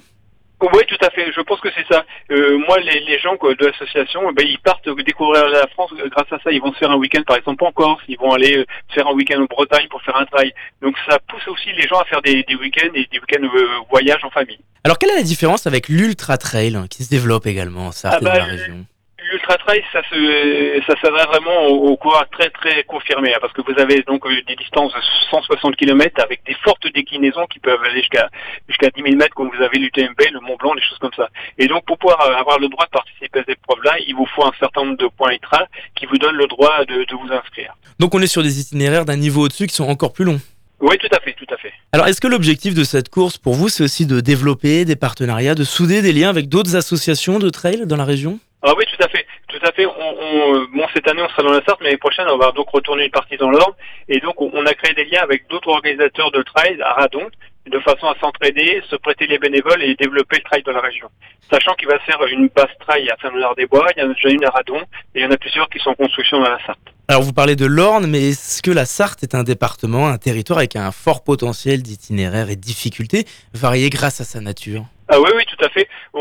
Oui, 0.61 0.81
tout 0.87 0.97
à 1.05 1.09
fait. 1.09 1.31
Je 1.31 1.41
pense 1.41 1.59
que 1.59 1.69
c'est 1.75 1.85
ça. 1.93 2.05
Euh, 2.31 2.57
moi, 2.67 2.79
les, 2.79 3.01
les 3.01 3.19
gens 3.19 3.35
quoi, 3.37 3.53
de 3.55 3.65
l'association, 3.65 4.31
ben, 4.31 4.45
ils 4.47 4.59
partent 4.59 4.89
découvrir 4.89 5.47
la 5.49 5.67
France 5.67 5.91
grâce 6.11 6.31
à 6.31 6.39
ça. 6.43 6.51
Ils 6.51 6.61
vont 6.61 6.73
se 6.73 6.77
faire 6.77 6.91
un 6.91 6.95
week-end, 6.97 7.21
par 7.27 7.37
exemple, 7.37 7.63
en 7.63 7.71
Corse. 7.71 8.01
Ils 8.07 8.17
vont 8.17 8.31
aller 8.33 8.57
euh, 8.57 8.65
faire 8.93 9.07
un 9.07 9.13
week-end 9.13 9.41
en 9.41 9.45
Bretagne 9.45 9.87
pour 9.89 10.01
faire 10.01 10.15
un 10.15 10.25
trail. 10.25 10.53
Donc, 10.81 10.95
ça 11.09 11.19
pousse 11.27 11.47
aussi 11.47 11.71
les 11.73 11.87
gens 11.87 11.99
à 11.99 12.05
faire 12.05 12.21
des, 12.21 12.43
des 12.43 12.55
week-ends 12.55 12.89
et 12.93 13.07
des 13.11 13.19
week-ends 13.19 13.43
euh, 13.43 13.67
voyages 13.89 14.23
en 14.23 14.29
famille. 14.29 14.59
Alors, 14.83 14.97
quelle 14.97 15.11
est 15.11 15.15
la 15.17 15.23
différence 15.23 15.67
avec 15.67 15.89
l'Ultra 15.89 16.37
Trail 16.37 16.75
hein, 16.75 16.85
qui 16.89 17.03
se 17.03 17.09
développe 17.09 17.47
également 17.47 17.87
en 17.87 17.91
Sarthe 17.91 18.17
Ah 18.19 18.23
bah, 18.23 18.37
la 18.37 18.43
région? 18.45 18.85
L'ultra 19.31 19.57
trail, 19.57 19.83
ça 19.91 20.01
se, 20.09 20.81
ça 20.85 20.93
s'adresse 21.01 21.25
vraiment 21.27 21.67
aux, 21.67 21.89
aux 21.89 21.97
coureurs 21.97 22.29
très 22.29 22.49
très 22.49 22.83
confirmés, 22.83 23.33
hein, 23.33 23.37
parce 23.41 23.53
que 23.53 23.61
vous 23.61 23.79
avez 23.79 24.03
donc 24.03 24.25
euh, 24.25 24.41
des 24.47 24.55
distances 24.55 24.93
de 24.93 24.99
160 25.31 25.75
km 25.75 26.21
avec 26.23 26.41
des 26.45 26.55
fortes 26.63 26.85
déclinaisons 26.93 27.45
qui 27.47 27.59
peuvent 27.59 27.81
aller 27.83 28.01
jusqu'à 28.01 28.29
jusqu'à 28.67 28.89
10 28.89 29.01
000 29.01 29.15
mètres, 29.15 29.33
comme 29.33 29.49
vous 29.49 29.63
avez 29.63 29.79
l'UTMB, 29.79 30.19
le 30.31 30.39
Mont 30.41 30.57
Blanc, 30.57 30.75
des 30.75 30.81
choses 30.81 30.99
comme 30.99 31.13
ça. 31.15 31.29
Et 31.57 31.67
donc 31.67 31.85
pour 31.85 31.97
pouvoir 31.97 32.21
euh, 32.21 32.35
avoir 32.35 32.59
le 32.59 32.67
droit 32.67 32.85
de 32.85 32.91
participer 32.91 33.39
à 33.39 33.43
cette 33.43 33.57
épreuve-là, 33.57 33.95
il 34.07 34.15
vous 34.15 34.27
faut 34.35 34.45
un 34.45 34.53
certain 34.59 34.83
nombre 34.83 34.97
de 34.97 35.07
points 35.07 35.33
ITRA 35.33 35.65
qui 35.95 36.05
vous 36.05 36.17
donnent 36.17 36.35
le 36.35 36.47
droit 36.47 36.85
de, 36.85 37.03
de 37.05 37.15
vous 37.15 37.33
inscrire. 37.33 37.73
Donc, 37.99 38.13
on 38.13 38.21
est 38.21 38.27
sur 38.27 38.43
des 38.43 38.59
itinéraires 38.59 39.05
d'un 39.05 39.15
niveau 39.15 39.45
au-dessus 39.45 39.67
qui 39.67 39.75
sont 39.75 39.87
encore 39.87 40.11
plus 40.13 40.25
longs. 40.25 40.41
Oui, 40.81 40.97
tout 40.97 41.07
à 41.15 41.19
fait, 41.21 41.33
tout 41.33 41.45
à 41.53 41.57
fait. 41.57 41.71
Alors, 41.93 42.07
est-ce 42.07 42.19
que 42.19 42.27
l'objectif 42.27 42.73
de 42.73 42.83
cette 42.83 43.09
course 43.09 43.37
pour 43.37 43.53
vous, 43.53 43.69
c'est 43.69 43.83
aussi 43.83 44.05
de 44.05 44.19
développer 44.19 44.83
des 44.83 44.97
partenariats, 44.97 45.55
de 45.55 45.63
souder 45.63 46.01
des 46.01 46.11
liens 46.11 46.29
avec 46.29 46.49
d'autres 46.49 46.75
associations 46.75 47.39
de 47.39 47.49
trail 47.49 47.85
dans 47.85 47.95
la 47.95 48.03
région? 48.03 48.39
Ah 48.67 48.73
oui, 48.75 48.83
tout 48.85 49.03
à 49.03 49.07
fait, 49.07 49.27
tout 49.47 49.59
à 49.61 49.71
fait. 49.71 49.85
Euh, 49.85 50.65
bon, 50.73 50.87
cette 50.91 51.07
année, 51.07 51.21
on 51.21 51.29
sera 51.29 51.43
dans 51.43 51.51
la 51.51 51.63
Sarthe, 51.63 51.81
mais 51.81 51.89
l'année 51.89 51.97
prochaine, 51.97 52.25
on 52.27 52.37
va 52.37 52.51
donc 52.51 52.67
retourner 52.69 53.05
une 53.05 53.11
partie 53.11 53.37
dans 53.37 53.51
l'Orne. 53.51 53.73
Et 54.09 54.19
donc, 54.19 54.41
on, 54.41 54.65
a 54.65 54.73
créé 54.73 54.95
des 54.95 55.05
liens 55.05 55.21
avec 55.21 55.47
d'autres 55.49 55.67
organisateurs 55.67 56.31
de 56.31 56.41
trail 56.41 56.81
à 56.81 56.93
Radon, 56.93 57.27
de 57.67 57.79
façon 57.81 58.07
à 58.07 58.15
s'entraider, 58.19 58.81
se 58.89 58.95
prêter 58.95 59.27
les 59.27 59.37
bénévoles 59.37 59.83
et 59.83 59.93
développer 59.93 60.37
le 60.37 60.43
trail 60.43 60.63
dans 60.63 60.71
la 60.71 60.81
région. 60.81 61.07
Sachant 61.51 61.75
qu'il 61.75 61.87
va 61.87 61.99
se 61.99 62.05
faire 62.05 62.23
une 62.25 62.49
base 62.55 62.65
trail 62.79 63.07
à 63.11 63.15
Saint-Léonard-des-Bois, 63.21 63.85
il 63.95 64.01
y 64.01 64.03
en 64.03 64.09
a 64.09 64.13
déjà 64.15 64.29
une 64.29 64.45
à 64.45 64.49
Radon, 64.49 64.79
et 65.13 65.19
il 65.19 65.21
y 65.21 65.25
en 65.25 65.31
a 65.31 65.37
plusieurs 65.37 65.69
qui 65.69 65.77
sont 65.77 65.91
en 65.91 65.95
construction 65.95 66.39
dans 66.39 66.49
la 66.49 66.57
Sarthe. 66.65 66.79
Alors, 67.07 67.21
vous 67.21 67.33
parlez 67.33 67.55
de 67.55 67.67
l'Orne, 67.67 68.07
mais 68.07 68.29
est-ce 68.29 68.63
que 68.63 68.71
la 68.71 68.85
Sarthe 68.85 69.21
est 69.21 69.35
un 69.35 69.43
département, 69.43 70.07
un 70.07 70.17
territoire 70.17 70.57
avec 70.57 70.75
un 70.75 70.91
fort 70.91 71.23
potentiel 71.23 71.83
d'itinéraires 71.83 72.49
et 72.49 72.55
de 72.55 72.61
difficultés, 72.61 73.25
variés 73.53 73.91
grâce 73.91 74.21
à 74.21 74.23
sa 74.23 74.41
nature? 74.41 74.85
Ah 75.07 75.19
oui, 75.21 75.29
oui, 75.35 75.43
tout 75.45 75.63
à 75.63 75.69
fait. 75.69 75.87
On, 76.13 76.19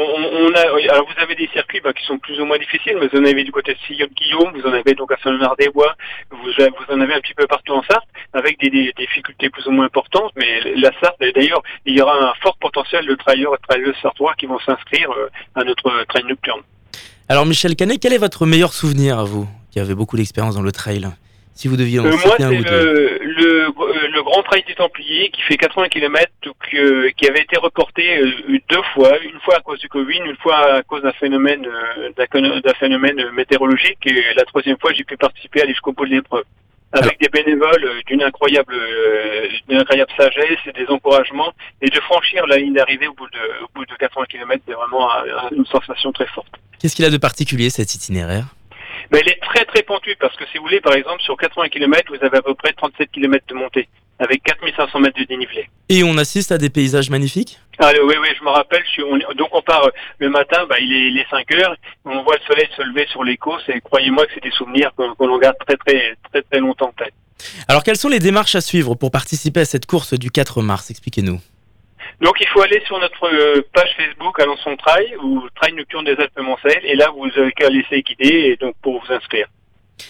a, 0.54 0.74
oui, 0.74 0.86
alors 0.88 1.06
vous 1.06 1.22
avez 1.22 1.34
des 1.34 1.48
circuits 1.54 1.80
bah, 1.82 1.92
qui 1.94 2.04
sont 2.04 2.18
plus 2.18 2.38
ou 2.38 2.44
moins 2.44 2.58
difficiles, 2.58 2.96
mais 3.00 3.08
vous 3.08 3.18
en 3.18 3.24
avez 3.24 3.42
du 3.42 3.50
côté 3.50 3.72
de 3.72 3.78
Sillon-Guillaume, 3.86 4.52
vous 4.54 4.68
en 4.68 4.72
avez 4.74 4.92
donc 4.94 5.10
à 5.10 5.16
Saint-Léonard-des-Bois, 5.22 5.94
vous, 6.30 6.36
vous 6.42 6.94
en 6.94 7.00
avez 7.00 7.14
un 7.14 7.20
petit 7.20 7.32
peu 7.34 7.46
partout 7.46 7.72
en 7.72 7.82
Sarthe, 7.84 8.06
avec 8.34 8.60
des, 8.60 8.68
des 8.68 8.92
difficultés 8.98 9.48
plus 9.48 9.66
ou 9.66 9.70
moins 9.70 9.86
importantes, 9.86 10.32
mais 10.36 10.60
la 10.76 10.90
Sarthe, 11.00 11.16
d'ailleurs, 11.34 11.62
il 11.86 11.96
y 11.96 12.00
aura 12.02 12.14
un 12.30 12.34
fort 12.42 12.56
potentiel 12.60 13.06
de 13.06 13.14
trailleurs 13.14 13.54
et 13.54 13.58
trailleuses 13.66 13.96
sartois 14.02 14.34
qui 14.38 14.44
vont 14.46 14.58
s'inscrire 14.60 15.10
euh, 15.12 15.28
à 15.54 15.64
notre 15.64 15.86
euh, 15.88 16.04
trail 16.06 16.24
nocturne. 16.28 16.60
Alors, 17.30 17.46
Michel 17.46 17.76
Canet, 17.76 17.98
quel 17.98 18.12
est 18.12 18.18
votre 18.18 18.44
meilleur 18.44 18.74
souvenir 18.74 19.18
à 19.18 19.24
vous, 19.24 19.48
qui 19.72 19.80
avez 19.80 19.94
beaucoup 19.94 20.18
d'expérience 20.18 20.56
dans 20.56 20.62
le 20.62 20.72
trail 20.72 21.08
Si 21.54 21.68
vous 21.68 21.76
deviez 21.78 22.00
en 22.00 22.04
Euh, 22.04 22.10
moi, 22.10 22.34
un 22.38 22.50
c'est 22.50 22.58
ou 22.58 22.62
deux? 22.64 23.18
le, 23.22 23.23
le, 23.36 23.66
euh, 23.68 24.08
le 24.12 24.22
Grand 24.22 24.42
Trail 24.42 24.64
des 24.66 24.74
Templiers 24.74 25.30
qui 25.30 25.42
fait 25.42 25.56
80 25.56 25.88
km, 25.88 26.30
qui 27.16 27.28
avait 27.28 27.40
été 27.42 27.56
reporté 27.58 28.18
euh, 28.18 28.58
deux 28.70 28.82
fois, 28.94 29.18
une 29.22 29.38
fois 29.40 29.56
à 29.56 29.60
cause 29.60 29.78
du 29.80 29.88
Covid, 29.88 30.18
une 30.24 30.36
fois 30.36 30.56
à 30.76 30.82
cause 30.82 31.02
d'un 31.02 31.12
phénomène, 31.12 31.66
euh, 31.66 32.10
d'un 32.16 32.74
phénomène 32.74 33.30
météorologique, 33.32 33.98
et 34.06 34.34
la 34.36 34.44
troisième 34.44 34.78
fois, 34.80 34.92
j'ai 34.92 35.04
pu 35.04 35.16
participer 35.16 35.60
à 35.60 35.62
aller 35.64 35.72
jusqu'au. 35.72 35.94
Avec 36.96 37.18
des 37.18 37.28
bénévoles 37.28 37.84
euh, 37.84 38.00
d'une 38.06 38.22
incroyable, 38.22 38.72
euh, 38.72 39.48
d'une 39.68 39.78
incroyable 39.78 40.10
sagesse 40.16 40.58
et 40.66 40.72
des 40.72 40.86
encouragements, 40.88 41.52
et 41.82 41.90
de 41.90 42.00
franchir 42.02 42.46
la 42.46 42.56
ligne 42.56 42.72
d'arrivée 42.74 43.08
au 43.08 43.14
bout 43.14 43.26
de, 43.26 43.64
au 43.64 43.68
bout 43.74 43.84
de 43.84 43.94
80 43.98 44.26
km, 44.30 44.62
c'est 44.66 44.74
vraiment 44.74 45.10
un- 45.12 45.50
une 45.56 45.66
sensation 45.66 46.12
très 46.12 46.26
forte. 46.28 46.52
Qu'est-ce 46.78 46.94
qu'il 46.94 47.04
a 47.04 47.10
de 47.10 47.16
particulier 47.16 47.68
cet 47.70 47.94
itinéraire? 47.96 48.44
Mais 49.12 49.20
elle 49.20 49.28
est 49.28 49.40
très 49.42 49.64
très 49.64 49.82
pentue 49.82 50.16
parce 50.20 50.36
que 50.36 50.44
si 50.50 50.58
vous 50.58 50.64
voulez, 50.64 50.80
par 50.80 50.94
exemple, 50.94 51.22
sur 51.22 51.36
80 51.36 51.68
km, 51.68 52.14
vous 52.16 52.24
avez 52.24 52.38
à 52.38 52.42
peu 52.42 52.54
près 52.54 52.72
37 52.72 53.10
km 53.12 53.44
de 53.48 53.54
montée 53.54 53.88
avec 54.18 54.42
4500 54.44 55.00
mètres 55.00 55.18
de 55.18 55.24
dénivelé. 55.24 55.68
Et 55.88 56.04
on 56.04 56.16
assiste 56.18 56.52
à 56.52 56.58
des 56.58 56.70
paysages 56.70 57.10
magnifiques? 57.10 57.58
Ah, 57.78 57.90
oui, 58.04 58.14
oui, 58.20 58.28
je 58.38 58.44
me 58.44 58.50
rappelle. 58.50 58.82
Je 58.86 58.90
suis, 58.90 59.02
on 59.02 59.16
est- 59.16 59.34
donc 59.36 59.48
on 59.52 59.60
part 59.62 59.84
euh, 59.86 59.90
le 60.18 60.28
matin, 60.30 60.64
bah, 60.68 60.76
il 60.80 60.92
est 60.92 61.10
les 61.10 61.26
5 61.30 61.50
heures, 61.56 61.76
on 62.04 62.22
voit 62.22 62.36
le 62.36 62.42
soleil 62.46 62.68
se 62.76 62.82
lever 62.82 63.06
sur 63.10 63.24
les 63.24 63.36
côtes 63.36 63.64
et 63.68 63.80
croyez-moi 63.80 64.24
que 64.26 64.32
c'est 64.34 64.42
des 64.44 64.52
souvenirs 64.52 64.92
qu'on 64.96 65.14
qu'on 65.14 65.36
garde 65.38 65.56
très 65.66 65.76
très 65.76 66.14
très 66.30 66.42
très 66.42 66.60
longtemps 66.60 66.88
en 66.96 67.04
tête. 67.04 67.12
Alors, 67.68 67.82
quelles 67.82 67.96
sont 67.96 68.08
les 68.08 68.20
démarches 68.20 68.54
à 68.54 68.60
suivre 68.60 68.94
pour 68.94 69.10
participer 69.10 69.60
à 69.60 69.64
cette 69.64 69.86
course 69.86 70.14
du 70.14 70.30
4 70.30 70.62
mars? 70.62 70.90
Expliquez-nous. 70.90 71.40
Donc 72.20 72.36
il 72.40 72.46
faut 72.48 72.62
aller 72.62 72.82
sur 72.86 72.98
notre 72.98 73.26
euh, 73.26 73.62
page 73.72 73.90
Facebook 73.96 74.38
Alençon 74.40 74.76
Trail 74.76 75.14
ou 75.22 75.42
Trail 75.54 75.74
Nocturne 75.74 76.04
des 76.04 76.16
Alpes-Mancelles 76.16 76.84
et 76.84 76.96
là 76.96 77.10
vous 77.16 77.26
avez 77.36 77.52
qu'à 77.52 77.68
laisser 77.68 78.02
guider 78.02 78.28
et 78.28 78.56
donc 78.56 78.74
pour 78.82 79.00
vous 79.00 79.12
inscrire. 79.12 79.46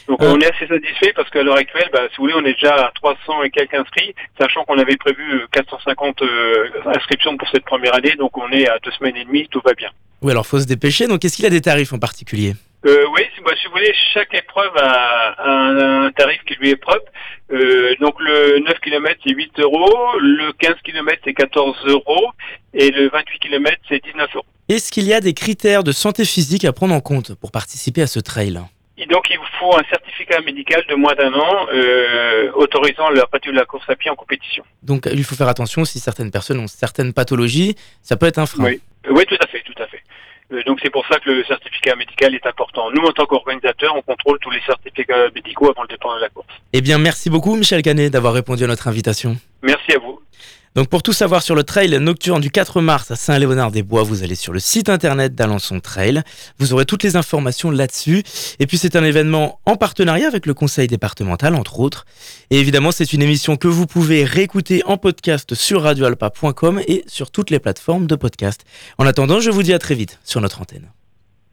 Donc 0.08 0.22
Euh. 0.22 0.32
on 0.34 0.40
est 0.40 0.50
assez 0.52 0.66
satisfait 0.66 1.12
parce 1.14 1.28
qu'à 1.30 1.42
l'heure 1.42 1.56
actuelle, 1.56 1.88
bah, 1.92 2.00
si 2.10 2.16
vous 2.16 2.24
voulez, 2.24 2.34
on 2.34 2.44
est 2.44 2.54
déjà 2.54 2.74
à 2.74 2.90
300 2.94 3.42
et 3.42 3.50
quelques 3.50 3.74
inscrits, 3.74 4.14
sachant 4.40 4.64
qu'on 4.64 4.78
avait 4.78 4.96
prévu 4.96 5.22
euh, 5.34 5.46
450 5.52 6.22
euh, 6.22 6.70
inscriptions 6.86 7.36
pour 7.36 7.48
cette 7.50 7.64
première 7.64 7.94
année, 7.94 8.14
donc 8.16 8.36
on 8.38 8.50
est 8.50 8.68
à 8.68 8.78
deux 8.82 8.90
semaines 8.92 9.16
et 9.16 9.24
demie, 9.24 9.46
tout 9.50 9.60
va 9.64 9.74
bien. 9.74 9.90
Oui, 10.22 10.30
alors 10.32 10.46
faut 10.46 10.58
se 10.58 10.66
dépêcher. 10.66 11.06
Donc, 11.06 11.24
est-ce 11.24 11.36
qu'il 11.36 11.44
a 11.44 11.50
des 11.50 11.60
tarifs 11.60 11.92
en 11.92 11.98
particulier? 11.98 12.54
Euh, 12.86 13.06
oui, 13.14 13.22
si, 13.34 13.40
bah, 13.42 13.52
si 13.60 13.66
vous 13.66 13.72
voulez, 13.72 13.94
chaque 14.12 14.34
épreuve 14.34 14.72
a 14.76 15.42
un, 15.42 16.06
un 16.06 16.12
tarif 16.12 16.40
qui 16.46 16.54
lui 16.54 16.70
est 16.70 16.76
propre. 16.76 17.10
Euh, 17.52 17.94
donc 18.00 18.14
le 18.20 18.58
9 18.60 18.80
km 18.80 19.20
c'est 19.24 19.34
8 19.34 19.60
euros, 19.60 20.18
le 20.18 20.52
15 20.52 20.76
km 20.82 21.20
c'est 21.24 21.34
14 21.34 21.76
euros 21.86 22.30
et 22.72 22.90
le 22.90 23.08
28 23.10 23.38
km 23.38 23.76
c'est 23.88 24.02
19 24.02 24.34
euros. 24.34 24.46
Est-ce 24.68 24.90
qu'il 24.90 25.04
y 25.04 25.12
a 25.12 25.20
des 25.20 25.34
critères 25.34 25.84
de 25.84 25.92
santé 25.92 26.24
physique 26.24 26.64
à 26.64 26.72
prendre 26.72 26.94
en 26.94 27.00
compte 27.00 27.34
pour 27.34 27.52
participer 27.52 28.00
à 28.00 28.06
ce 28.06 28.18
trail? 28.18 28.60
Et 28.96 29.06
donc 29.06 29.24
il 29.30 29.36
vous 29.38 29.44
faut 29.58 29.76
un 29.76 29.82
certificat 29.90 30.40
médical 30.40 30.82
de 30.88 30.94
moins 30.94 31.14
d'un 31.14 31.34
an 31.34 31.66
euh, 31.72 32.50
autorisant 32.54 33.10
la 33.10 33.26
pratique 33.26 33.52
de 33.52 33.56
la 33.56 33.66
course 33.66 33.84
à 33.88 33.96
pied 33.96 34.10
en 34.10 34.14
compétition. 34.14 34.64
Donc, 34.82 35.08
il 35.12 35.24
faut 35.24 35.34
faire 35.34 35.48
attention 35.48 35.84
si 35.84 35.98
certaines 36.00 36.30
personnes 36.30 36.60
ont 36.60 36.66
certaines 36.66 37.12
pathologies, 37.12 37.76
ça 38.02 38.16
peut 38.16 38.26
être 38.26 38.38
un 38.38 38.46
frein. 38.46 38.64
Oui. 38.64 38.80
Oui, 39.10 39.24
tout 39.26 39.36
à 39.40 39.46
fait, 39.46 39.60
tout 39.62 39.82
à 39.82 39.86
fait. 39.86 40.02
Euh, 40.52 40.62
donc 40.64 40.78
c'est 40.82 40.90
pour 40.90 41.06
ça 41.06 41.18
que 41.18 41.30
le 41.30 41.44
certificat 41.44 41.96
médical 41.96 42.34
est 42.34 42.46
important. 42.46 42.90
Nous, 42.90 43.02
en 43.02 43.12
tant 43.12 43.26
qu'organisateurs, 43.26 43.94
on 43.96 44.02
contrôle 44.02 44.38
tous 44.40 44.50
les 44.50 44.60
certificats 44.62 45.30
médicaux 45.34 45.70
avant 45.70 45.82
le 45.82 45.88
départ 45.88 46.16
de 46.16 46.20
la 46.20 46.28
course. 46.28 46.46
Eh 46.72 46.80
bien, 46.80 46.98
merci 46.98 47.30
beaucoup, 47.30 47.54
Michel 47.56 47.82
Canet, 47.82 48.12
d'avoir 48.12 48.34
répondu 48.34 48.64
à 48.64 48.66
notre 48.66 48.88
invitation. 48.88 49.36
Merci 49.62 49.92
à 49.92 49.98
vous. 49.98 50.20
Donc, 50.74 50.88
pour 50.88 51.04
tout 51.04 51.12
savoir 51.12 51.42
sur 51.42 51.54
le 51.54 51.62
trail 51.62 51.96
nocturne 52.00 52.40
du 52.40 52.50
4 52.50 52.80
mars 52.80 53.12
à 53.12 53.16
Saint-Léonard-des-Bois, 53.16 54.02
vous 54.02 54.24
allez 54.24 54.34
sur 54.34 54.52
le 54.52 54.58
site 54.58 54.88
internet 54.88 55.32
d'Alençon 55.32 55.78
Trail. 55.78 56.22
Vous 56.58 56.72
aurez 56.72 56.84
toutes 56.84 57.04
les 57.04 57.14
informations 57.14 57.70
là-dessus. 57.70 58.24
Et 58.58 58.66
puis, 58.66 58.76
c'est 58.76 58.96
un 58.96 59.04
événement 59.04 59.60
en 59.66 59.76
partenariat 59.76 60.26
avec 60.26 60.46
le 60.46 60.54
conseil 60.54 60.88
départemental, 60.88 61.54
entre 61.54 61.78
autres. 61.78 62.06
Et 62.50 62.58
évidemment, 62.58 62.90
c'est 62.90 63.12
une 63.12 63.22
émission 63.22 63.56
que 63.56 63.68
vous 63.68 63.86
pouvez 63.86 64.24
réécouter 64.24 64.82
en 64.84 64.96
podcast 64.96 65.54
sur 65.54 65.82
radioalpa.com 65.82 66.80
et 66.88 67.04
sur 67.06 67.30
toutes 67.30 67.50
les 67.50 67.60
plateformes 67.60 68.08
de 68.08 68.16
podcast. 68.16 68.64
En 68.98 69.06
attendant, 69.06 69.38
je 69.38 69.50
vous 69.50 69.62
dis 69.62 69.74
à 69.74 69.78
très 69.78 69.94
vite 69.94 70.18
sur 70.24 70.40
notre 70.40 70.60
antenne. 70.60 70.90